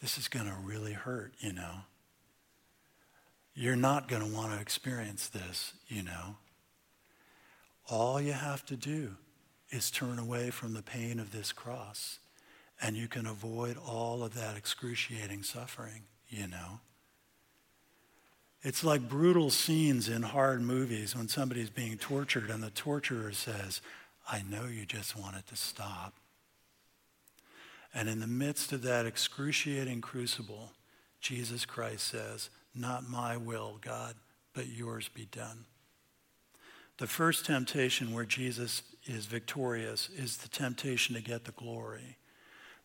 This 0.00 0.18
is 0.18 0.26
going 0.26 0.46
to 0.46 0.56
really 0.64 0.92
hurt, 0.92 1.32
you 1.38 1.52
know. 1.52 1.82
You're 3.54 3.76
not 3.76 4.08
going 4.08 4.22
to 4.22 4.36
want 4.36 4.52
to 4.52 4.60
experience 4.60 5.28
this, 5.28 5.74
you 5.88 6.02
know. 6.02 6.36
All 7.88 8.20
you 8.20 8.32
have 8.32 8.66
to 8.66 8.76
do 8.76 9.14
is 9.70 9.90
turn 9.90 10.18
away 10.18 10.50
from 10.50 10.74
the 10.74 10.82
pain 10.82 11.20
of 11.20 11.32
this 11.32 11.52
cross, 11.52 12.18
and 12.82 12.96
you 12.96 13.08
can 13.08 13.26
avoid 13.26 13.76
all 13.78 14.24
of 14.24 14.34
that 14.34 14.56
excruciating 14.56 15.44
suffering, 15.44 16.02
you 16.28 16.48
know. 16.48 16.80
It's 18.62 18.82
like 18.82 19.08
brutal 19.08 19.50
scenes 19.50 20.08
in 20.08 20.22
hard 20.22 20.60
movies 20.60 21.14
when 21.14 21.28
somebody's 21.28 21.70
being 21.70 21.96
tortured 21.96 22.50
and 22.50 22.62
the 22.62 22.70
torturer 22.70 23.30
says, 23.30 23.80
I 24.30 24.42
know 24.42 24.66
you 24.66 24.86
just 24.86 25.16
want 25.16 25.36
it 25.36 25.46
to 25.48 25.56
stop. 25.56 26.14
And 27.94 28.08
in 28.08 28.20
the 28.20 28.26
midst 28.26 28.72
of 28.72 28.82
that 28.82 29.06
excruciating 29.06 30.00
crucible, 30.00 30.72
Jesus 31.20 31.64
Christ 31.64 32.08
says, 32.08 32.50
Not 32.74 33.08
my 33.08 33.36
will, 33.36 33.78
God, 33.80 34.16
but 34.52 34.66
yours 34.66 35.08
be 35.08 35.26
done. 35.26 35.64
The 36.98 37.06
first 37.06 37.46
temptation 37.46 38.12
where 38.12 38.24
Jesus 38.24 38.82
is 39.04 39.26
victorious 39.26 40.08
is 40.16 40.38
the 40.38 40.48
temptation 40.48 41.14
to 41.14 41.20
get 41.20 41.44
the 41.44 41.52
glory. 41.52 42.16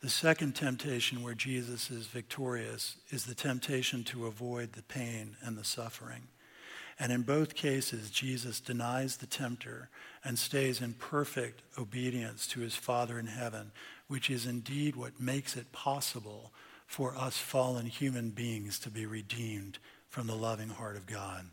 The 0.01 0.09
second 0.09 0.55
temptation 0.55 1.21
where 1.21 1.33
Jesus 1.33 1.91
is 1.91 2.07
victorious 2.07 2.97
is 3.09 3.25
the 3.25 3.35
temptation 3.35 4.03
to 4.05 4.25
avoid 4.25 4.73
the 4.73 4.83
pain 4.83 5.37
and 5.43 5.57
the 5.57 5.63
suffering. 5.63 6.27
And 7.01 7.11
in 7.11 7.23
both 7.23 7.55
cases, 7.55 8.11
Jesus 8.11 8.59
denies 8.59 9.17
the 9.17 9.25
tempter 9.25 9.89
and 10.23 10.37
stays 10.37 10.81
in 10.81 10.93
perfect 10.93 11.63
obedience 11.75 12.45
to 12.49 12.59
his 12.59 12.75
Father 12.75 13.17
in 13.17 13.25
heaven, 13.25 13.71
which 14.07 14.29
is 14.29 14.45
indeed 14.45 14.95
what 14.95 15.19
makes 15.19 15.57
it 15.57 15.71
possible 15.71 16.53
for 16.85 17.15
us 17.17 17.39
fallen 17.39 17.87
human 17.87 18.29
beings 18.29 18.77
to 18.77 18.91
be 18.91 19.07
redeemed 19.07 19.79
from 20.09 20.27
the 20.27 20.35
loving 20.35 20.69
heart 20.69 20.95
of 20.95 21.07
God. 21.07 21.47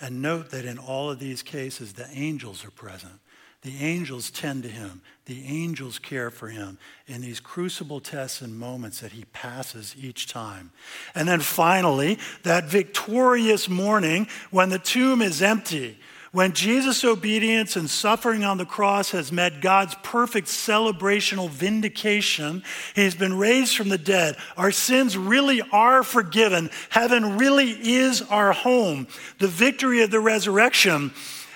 And 0.00 0.22
note 0.22 0.50
that 0.50 0.64
in 0.64 0.78
all 0.78 1.10
of 1.10 1.18
these 1.18 1.42
cases, 1.42 1.92
the 1.92 2.08
angels 2.10 2.64
are 2.64 2.70
present. 2.70 3.20
The 3.62 3.84
angels 3.84 4.30
tend 4.30 4.62
to 4.62 4.68
him. 4.68 5.02
The 5.24 5.44
angels 5.44 5.98
care 5.98 6.30
for 6.30 6.48
him 6.48 6.78
in 7.06 7.20
these 7.20 7.40
crucible 7.40 8.00
tests 8.00 8.40
and 8.40 8.58
moments 8.58 9.00
that 9.00 9.12
he 9.12 9.24
passes 9.26 9.94
each 10.00 10.28
time. 10.28 10.70
And 11.14 11.28
then 11.28 11.40
finally, 11.40 12.18
that 12.44 12.64
victorious 12.64 13.68
morning 13.68 14.28
when 14.50 14.70
the 14.70 14.78
tomb 14.78 15.20
is 15.20 15.42
empty, 15.42 15.98
when 16.30 16.52
Jesus' 16.52 17.04
obedience 17.04 17.74
and 17.74 17.88
suffering 17.88 18.44
on 18.44 18.58
the 18.58 18.66
cross 18.66 19.10
has 19.12 19.32
met 19.32 19.62
God's 19.62 19.94
perfect 20.02 20.48
celebrational 20.48 21.48
vindication, 21.48 22.62
he's 22.94 23.14
been 23.14 23.36
raised 23.36 23.76
from 23.76 23.88
the 23.88 23.98
dead. 23.98 24.36
Our 24.56 24.70
sins 24.70 25.16
really 25.16 25.62
are 25.72 26.02
forgiven. 26.02 26.70
Heaven 26.90 27.38
really 27.38 27.70
is 27.70 28.20
our 28.22 28.52
home. 28.52 29.08
The 29.38 29.48
victory 29.48 30.02
of 30.02 30.10
the 30.10 30.20
resurrection 30.20 31.12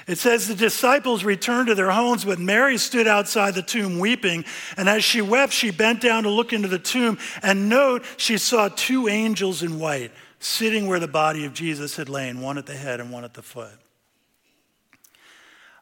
it 0.07 0.19
says 0.19 0.49
the 0.49 0.55
disciples 0.55 1.25
returned 1.25 1.69
to 1.69 1.75
their 1.75 1.91
homes, 1.91 2.25
but 2.25 2.39
Mary 2.39 2.79
stood 2.79 3.07
outside 3.07 3.55
the 3.55 3.63
tomb 3.63 3.99
weeping. 3.99 4.45
And 4.77 4.89
as 4.89 5.05
she 5.05 5.23
wept, 5.23 5.53
she 5.53 5.71
bent 5.71 6.01
down 6.01 6.25
to 6.25 6.31
look 6.31 6.53
into 6.53 6.69
the 6.69 6.79
tomb. 6.79 7.19
And 7.43 7.69
note, 7.69 8.05
she 8.17 8.39
saw 8.39 8.69
two 8.69 9.09
angels 9.09 9.63
in 9.63 9.79
white 9.79 10.13
sitting 10.41 10.89
where 10.89 10.99
the 10.99 11.09
body 11.09 11.45
of 11.45 11.55
Jesus 11.55 11.97
had 11.97 12.09
lain, 12.09 12.41
one 12.41 12.59
at 12.59 12.67
the 12.67 12.75
head 12.75 13.01
and 13.01 13.13
one 13.13 13.25
at 13.25 13.35
the 13.35 13.43
foot. 13.43 13.79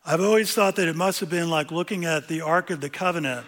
I've 0.04 0.20
always 0.20 0.52
thought 0.52 0.76
that 0.76 0.88
it 0.88 0.96
must 0.96 1.20
have 1.20 1.30
been 1.30 1.50
like 1.50 1.70
looking 1.70 2.04
at 2.04 2.28
the 2.28 2.42
Ark 2.42 2.70
of 2.70 2.80
the 2.80 2.90
Covenant. 2.90 3.46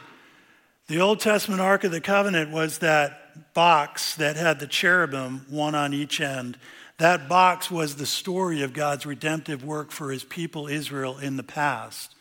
The 0.86 1.00
Old 1.00 1.20
Testament 1.20 1.60
Ark 1.60 1.84
of 1.84 1.92
the 1.92 2.00
Covenant 2.00 2.50
was 2.50 2.78
that 2.78 3.54
box 3.54 4.14
that 4.16 4.36
had 4.36 4.60
the 4.60 4.66
cherubim, 4.66 5.46
one 5.48 5.74
on 5.74 5.94
each 5.94 6.20
end 6.20 6.58
that 6.98 7.28
box 7.28 7.70
was 7.70 7.96
the 7.96 8.06
story 8.06 8.62
of 8.62 8.72
God's 8.72 9.06
redemptive 9.06 9.64
work 9.64 9.90
for 9.90 10.10
his 10.10 10.24
people 10.24 10.68
Israel 10.68 11.18
in 11.18 11.36
the 11.36 11.42
past. 11.42 12.14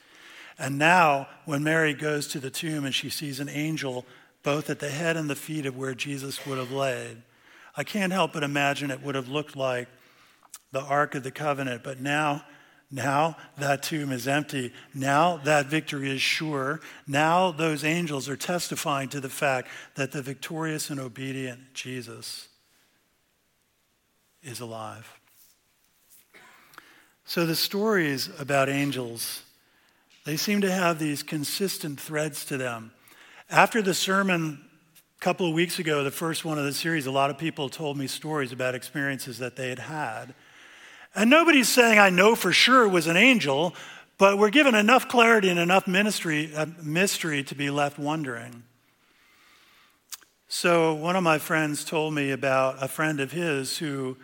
And 0.58 0.78
now, 0.78 1.28
when 1.46 1.64
Mary 1.64 1.94
goes 1.94 2.28
to 2.30 2.40
the 2.40 2.50
tomb 2.50 2.86
and 2.86 2.94
she 2.94 3.10
sees 3.10 3.40
an 3.40 3.50
angel 3.50 4.06
both 4.44 4.70
at 4.70 4.80
the 4.80 4.90
head 4.90 5.18
and 5.18 5.30
the 5.30 5.36
feet 5.36 5.66
of 5.66 5.78
where 5.78 5.94
Jesus 5.94 6.46
would 6.46 6.58
have 6.58 6.72
laid, 6.72 7.22
I 7.76 7.84
can't 7.84 8.14
help 8.14 8.34
but 8.34 8.44
imagine 8.44 8.92
it 8.92 9.02
would 9.02 9.16
have 9.16 9.30
looked 9.30 9.56
like 9.56 9.88
the 10.72 10.82
Ark 10.82 11.16
of 11.16 11.24
the 11.24 11.32
Covenant. 11.32 11.84
But 11.84 12.00
now, 12.00 12.44
now 12.92 13.38
that 13.58 13.84
tomb 13.84 14.12
is 14.12 14.28
empty. 14.28 14.74
Now 14.94 15.38
that 15.38 15.68
victory 15.68 16.12
is 16.12 16.22
sure. 16.22 16.82
Now 17.08 17.52
those 17.52 17.84
angels 17.84 18.28
are 18.28 18.38
testifying 18.38 19.10
to 19.10 19.20
the 19.20 19.30
fact 19.30 19.70
that 19.96 20.12
the 20.12 20.22
victorious 20.22 20.90
and 20.90 21.00
obedient 21.00 21.74
Jesus 21.74 22.48
is 24.43 24.60
alive. 24.60 25.19
So 27.25 27.45
the 27.45 27.56
stories 27.56 28.30
about 28.39 28.67
angels, 28.67 29.43
they 30.25 30.38
seem 30.38 30.62
to 30.62 30.71
have 30.71 30.99
these 30.99 31.23
consistent 31.23 31.99
threads 31.99 32.45
to 32.45 32.58
them. 32.58 32.91
After 33.49 33.82
the 33.82 33.93
sermon 33.93 34.60
a 35.17 35.23
couple 35.23 35.47
of 35.47 35.54
weeks 35.54 35.80
ago, 35.80 36.04
the 36.04 36.12
first 36.12 36.43
one 36.43 36.58
of 36.58 36.65
the 36.65 36.73
series, 36.73 37.06
a 37.06 37.12
lot 37.12 37.30
of 37.30 37.38
people 37.38 37.69
told 37.69 37.97
me 37.97 38.08
stories 38.08 38.51
about 38.51 38.75
experiences 38.75 39.38
that 39.38 39.56
they 39.56 39.69
had 39.69 39.80
had. 39.80 40.34
And 41.15 41.30
nobody's 41.30 41.69
saying, 41.69 41.99
I 41.99 42.10
know 42.10 42.36
for 42.36 42.51
sure 42.51 42.86
it 42.86 42.89
was 42.89 43.08
an 43.08 43.17
angel, 43.17 43.75
but 44.17 44.38
we're 44.38 44.49
given 44.49 44.75
enough 44.75 45.08
clarity 45.08 45.49
and 45.49 45.60
enough 45.60 45.88
ministry, 45.88 46.54
uh, 46.56 46.65
mystery 46.82 47.43
to 47.43 47.56
be 47.56 47.69
left 47.69 47.97
wondering. 47.97 48.63
So, 50.54 50.94
one 50.94 51.16
of 51.16 51.24
my 51.24 51.38
friends 51.38 51.86
told 51.86 52.14
me 52.14 52.32
about 52.32 52.84
a 52.84 52.90
friend 52.90 53.22
of 53.22 53.32
his 53.32 53.78
who 53.78 54.18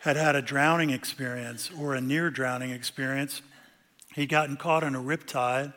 had 0.00 0.16
had 0.16 0.34
a 0.34 0.42
drowning 0.42 0.90
experience 0.90 1.70
or 1.78 1.94
a 1.94 2.00
near 2.00 2.30
drowning 2.30 2.70
experience. 2.70 3.42
He'd 4.16 4.28
gotten 4.28 4.56
caught 4.56 4.82
in 4.82 4.96
a 4.96 5.00
riptide. 5.00 5.72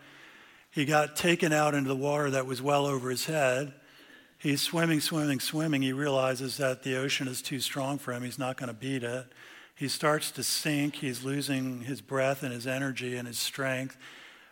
He 0.72 0.86
got 0.86 1.16
taken 1.16 1.54
out 1.54 1.76
into 1.76 1.88
the 1.88 1.96
water 1.96 2.32
that 2.32 2.48
was 2.48 2.64
well 2.64 2.88
over 2.88 3.12
his 3.12 3.28
head. 3.28 3.74
He's 4.40 4.60
swimming, 4.60 5.02
swimming, 5.02 5.40
swimming. 5.40 5.84
He 5.84 5.94
realizes 5.94 6.58
that 6.58 6.82
the 6.82 6.98
ocean 6.98 7.28
is 7.28 7.44
too 7.44 7.60
strong 7.60 8.00
for 8.00 8.12
him. 8.12 8.24
He's 8.24 8.40
not 8.40 8.58
going 8.58 8.70
to 8.70 8.74
beat 8.74 9.04
it. 9.04 9.28
He 9.76 9.88
starts 9.88 10.32
to 10.32 10.42
sink. 10.42 10.96
He's 10.96 11.24
losing 11.24 11.82
his 11.82 12.02
breath 12.02 12.42
and 12.42 12.52
his 12.52 12.66
energy 12.66 13.18
and 13.18 13.28
his 13.28 13.38
strength. 13.38 13.98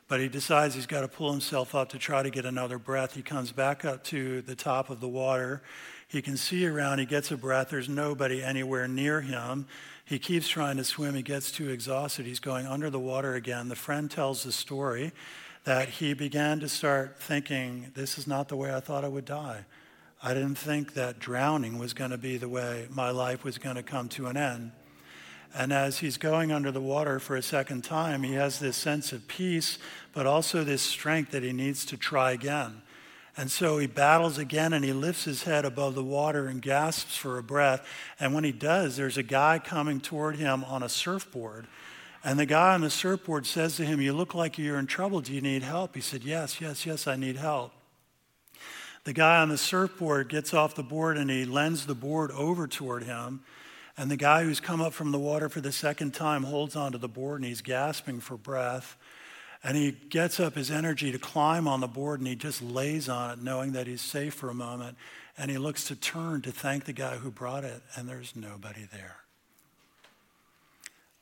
But 0.09 0.19
he 0.19 0.27
decides 0.27 0.73
he's 0.73 0.87
got 0.87 1.01
to 1.01 1.07
pull 1.07 1.31
himself 1.31 1.75
up 1.75 1.89
to 1.89 1.99
try 1.99 2.23
to 2.23 2.31
get 2.31 2.43
another 2.43 2.79
breath. 2.79 3.13
He 3.13 3.21
comes 3.21 3.51
back 3.51 3.85
up 3.85 4.03
to 4.05 4.41
the 4.41 4.55
top 4.55 4.89
of 4.89 4.99
the 4.99 5.07
water. 5.07 5.61
He 6.07 6.23
can 6.23 6.35
see 6.35 6.65
around, 6.65 6.97
he 6.97 7.05
gets 7.05 7.29
a 7.29 7.37
breath, 7.37 7.69
there's 7.69 7.87
nobody 7.87 8.43
anywhere 8.43 8.87
near 8.87 9.21
him. 9.21 9.67
He 10.03 10.17
keeps 10.17 10.47
trying 10.47 10.77
to 10.77 10.83
swim, 10.83 11.13
he 11.13 11.21
gets 11.21 11.51
too 11.51 11.69
exhausted, 11.69 12.25
he's 12.25 12.39
going 12.39 12.65
under 12.65 12.89
the 12.89 12.99
water 12.99 13.35
again. 13.35 13.69
The 13.69 13.75
friend 13.75 14.09
tells 14.09 14.41
the 14.41 14.51
story 14.51 15.11
that 15.65 15.87
he 15.87 16.15
began 16.15 16.59
to 16.61 16.67
start 16.67 17.21
thinking, 17.21 17.91
This 17.93 18.17
is 18.17 18.25
not 18.25 18.49
the 18.49 18.55
way 18.55 18.73
I 18.73 18.79
thought 18.79 19.05
I 19.05 19.07
would 19.07 19.25
die. 19.25 19.65
I 20.23 20.33
didn't 20.33 20.55
think 20.55 20.95
that 20.95 21.19
drowning 21.19 21.77
was 21.77 21.93
going 21.93 22.09
to 22.09 22.17
be 22.17 22.37
the 22.37 22.49
way 22.49 22.87
my 22.89 23.11
life 23.11 23.43
was 23.43 23.59
going 23.59 23.75
to 23.75 23.83
come 23.83 24.09
to 24.09 24.25
an 24.25 24.35
end. 24.35 24.71
And 25.53 25.73
as 25.73 25.99
he's 25.99 26.17
going 26.17 26.51
under 26.51 26.71
the 26.71 26.81
water 26.81 27.19
for 27.19 27.35
a 27.35 27.41
second 27.41 27.83
time, 27.83 28.23
he 28.23 28.33
has 28.33 28.59
this 28.59 28.77
sense 28.77 29.11
of 29.11 29.27
peace, 29.27 29.79
but 30.13 30.27
also 30.27 30.63
this 30.63 30.81
strength 30.81 31.31
that 31.31 31.43
he 31.43 31.53
needs 31.53 31.85
to 31.85 31.97
try 31.97 32.31
again. 32.31 32.81
And 33.35 33.49
so 33.49 33.77
he 33.77 33.87
battles 33.87 34.37
again 34.37 34.73
and 34.73 34.83
he 34.83 34.91
lifts 34.91 35.23
his 35.23 35.43
head 35.43 35.63
above 35.63 35.95
the 35.95 36.03
water 36.03 36.47
and 36.47 36.61
gasps 36.61 37.15
for 37.15 37.37
a 37.37 37.43
breath. 37.43 37.87
And 38.19 38.33
when 38.33 38.43
he 38.43 38.51
does, 38.51 38.97
there's 38.97 39.17
a 39.17 39.23
guy 39.23 39.59
coming 39.59 40.01
toward 40.01 40.35
him 40.35 40.63
on 40.65 40.83
a 40.83 40.89
surfboard. 40.89 41.67
And 42.23 42.37
the 42.37 42.45
guy 42.45 42.73
on 42.73 42.81
the 42.81 42.89
surfboard 42.89 43.45
says 43.45 43.77
to 43.77 43.85
him, 43.85 44.01
You 44.01 44.13
look 44.13 44.35
like 44.35 44.57
you're 44.57 44.77
in 44.77 44.87
trouble. 44.87 45.21
Do 45.21 45.33
you 45.33 45.41
need 45.41 45.63
help? 45.63 45.95
He 45.95 46.01
said, 46.01 46.23
Yes, 46.23 46.59
yes, 46.59 46.85
yes, 46.85 47.07
I 47.07 47.15
need 47.15 47.37
help. 47.37 47.71
The 49.05 49.13
guy 49.13 49.41
on 49.41 49.47
the 49.47 49.57
surfboard 49.57 50.27
gets 50.27 50.53
off 50.53 50.75
the 50.75 50.83
board 50.83 51.17
and 51.17 51.29
he 51.29 51.45
lends 51.45 51.85
the 51.85 51.95
board 51.95 52.31
over 52.31 52.67
toward 52.67 53.03
him. 53.03 53.41
And 53.99 54.09
the 54.09 54.15
guy 54.15 54.45
who's 54.45 54.61
come 54.61 54.79
up 54.79 54.93
from 54.93 55.11
the 55.11 55.19
water 55.19 55.49
for 55.49 55.59
the 55.59 55.73
second 55.73 56.13
time 56.13 56.43
holds 56.43 56.77
onto 56.77 56.97
the 56.97 57.09
board 57.09 57.41
and 57.41 57.45
he's 57.45 57.61
gasping 57.61 58.21
for 58.21 58.37
breath. 58.37 58.95
And 59.61 59.75
he 59.75 59.91
gets 59.91 60.39
up 60.39 60.55
his 60.55 60.71
energy 60.71 61.11
to 61.11 61.19
climb 61.19 61.67
on 61.67 61.81
the 61.81 61.87
board 61.87 62.21
and 62.21 62.27
he 62.27 62.37
just 62.37 62.61
lays 62.61 63.09
on 63.09 63.31
it, 63.31 63.43
knowing 63.43 63.73
that 63.73 63.87
he's 63.87 63.99
safe 63.99 64.33
for 64.33 64.49
a 64.49 64.53
moment. 64.53 64.95
And 65.37 65.51
he 65.51 65.57
looks 65.57 65.83
to 65.89 65.97
turn 65.97 66.41
to 66.43 66.51
thank 66.53 66.85
the 66.85 66.93
guy 66.93 67.17
who 67.17 67.29
brought 67.29 67.65
it, 67.65 67.81
and 67.97 68.07
there's 68.07 68.37
nobody 68.37 68.87
there. 68.89 69.17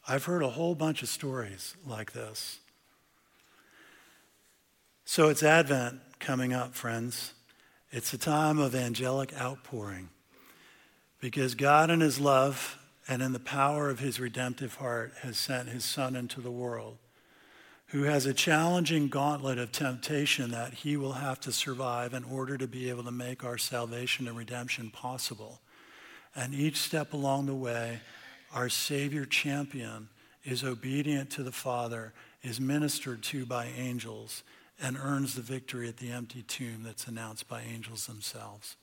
I've 0.08 0.26
heard 0.26 0.44
a 0.44 0.50
whole 0.50 0.76
bunch 0.76 1.02
of 1.02 1.10
stories 1.10 1.76
like 1.84 2.14
this. 2.14 2.60
So 5.04 5.30
it's 5.30 5.42
Advent 5.42 6.00
coming 6.20 6.54
up, 6.54 6.76
friends. 6.76 7.34
It's 7.92 8.14
a 8.14 8.20
time 8.20 8.60
of 8.60 8.76
angelic 8.76 9.34
outpouring 9.42 10.10
because 11.20 11.56
God, 11.56 11.90
in 11.90 12.00
His 12.00 12.20
love 12.20 12.78
and 13.08 13.22
in 13.22 13.34
the 13.34 13.40
power 13.40 13.90
of 13.90 14.00
His 14.00 14.20
redemptive 14.20 14.76
heart, 14.76 15.14
has 15.22 15.38
sent 15.38 15.70
His 15.70 15.86
Son 15.86 16.16
into 16.16 16.42
the 16.42 16.52
world 16.52 16.98
who 17.88 18.04
has 18.04 18.26
a 18.26 18.34
challenging 18.34 19.08
gauntlet 19.08 19.58
of 19.58 19.72
temptation 19.72 20.52
that 20.52 20.74
He 20.74 20.98
will 20.98 21.14
have 21.14 21.40
to 21.42 21.52
survive 21.52 22.14
in 22.14 22.24
order 22.26 22.58
to 22.58 22.68
be 22.68 22.90
able 22.90 23.04
to 23.04 23.12
make 23.12 23.44
our 23.44 23.58
salvation 23.58 24.28
and 24.28 24.38
redemption 24.38 24.90
possible. 24.90 25.62
And 26.36 26.54
each 26.54 26.78
step 26.78 27.14
along 27.14 27.46
the 27.46 27.56
way, 27.56 28.02
our 28.54 28.70
Savior 28.70 29.26
champion 29.26 30.10
is 30.44 30.64
obedient 30.64 31.30
to 31.32 31.44
the 31.44 31.52
Father, 31.52 32.14
is 32.44 32.60
ministered 32.60 33.24
to 33.24 33.46
by 33.46 33.68
angels, 33.78 34.44
and 34.82 34.98
earns 34.98 35.36
the 35.36 35.42
victory 35.42 35.88
at 35.88 35.98
the 35.98 36.12
empty 36.12 36.44
tomb 36.44 36.84
that's 36.84 37.08
announced 37.08 37.48
by 37.48 37.62
angels 37.62 38.06
themselves. 38.06 38.76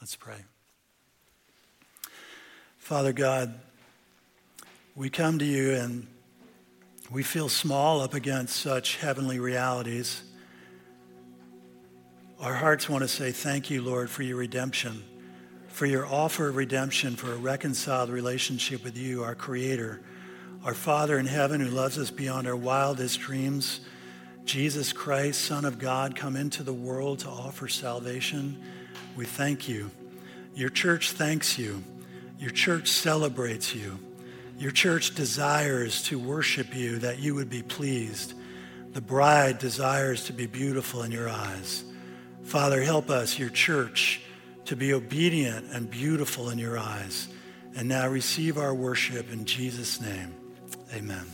Let's 0.00 0.16
pray. 0.16 0.44
Father 2.88 3.12
God, 3.12 3.52
we 4.96 5.10
come 5.10 5.38
to 5.40 5.44
you 5.44 5.74
and 5.74 6.06
we 7.10 7.22
feel 7.22 7.50
small 7.50 8.00
up 8.00 8.14
against 8.14 8.56
such 8.56 8.96
heavenly 8.96 9.38
realities. 9.38 10.22
Our 12.40 12.54
hearts 12.54 12.88
want 12.88 13.02
to 13.02 13.08
say 13.08 13.30
thank 13.30 13.68
you, 13.68 13.82
Lord, 13.82 14.08
for 14.08 14.22
your 14.22 14.38
redemption, 14.38 15.04
for 15.68 15.84
your 15.84 16.06
offer 16.06 16.48
of 16.48 16.56
redemption, 16.56 17.14
for 17.14 17.30
a 17.30 17.36
reconciled 17.36 18.08
relationship 18.08 18.82
with 18.82 18.96
you, 18.96 19.22
our 19.22 19.34
Creator, 19.34 20.00
our 20.64 20.72
Father 20.72 21.18
in 21.18 21.26
heaven 21.26 21.60
who 21.60 21.68
loves 21.68 21.98
us 21.98 22.10
beyond 22.10 22.48
our 22.48 22.56
wildest 22.56 23.20
dreams 23.20 23.80
Jesus 24.46 24.94
Christ, 24.94 25.42
Son 25.42 25.66
of 25.66 25.78
God, 25.78 26.16
come 26.16 26.36
into 26.36 26.62
the 26.62 26.72
world 26.72 27.18
to 27.18 27.28
offer 27.28 27.68
salvation. 27.68 28.58
We 29.14 29.26
thank 29.26 29.68
you. 29.68 29.90
Your 30.54 30.70
church 30.70 31.12
thanks 31.12 31.58
you. 31.58 31.84
Your 32.38 32.50
church 32.50 32.88
celebrates 32.88 33.74
you. 33.74 33.98
Your 34.58 34.70
church 34.70 35.14
desires 35.14 36.02
to 36.04 36.18
worship 36.18 36.74
you 36.74 36.98
that 36.98 37.18
you 37.18 37.34
would 37.34 37.50
be 37.50 37.62
pleased. 37.62 38.34
The 38.92 39.00
bride 39.00 39.58
desires 39.58 40.24
to 40.24 40.32
be 40.32 40.46
beautiful 40.46 41.02
in 41.02 41.12
your 41.12 41.28
eyes. 41.28 41.84
Father, 42.44 42.82
help 42.82 43.10
us, 43.10 43.38
your 43.38 43.50
church, 43.50 44.20
to 44.64 44.76
be 44.76 44.92
obedient 44.92 45.66
and 45.72 45.90
beautiful 45.90 46.50
in 46.50 46.58
your 46.58 46.78
eyes. 46.78 47.28
And 47.76 47.88
now 47.88 48.08
receive 48.08 48.58
our 48.58 48.74
worship 48.74 49.32
in 49.32 49.44
Jesus' 49.44 50.00
name. 50.00 50.34
Amen. 50.94 51.26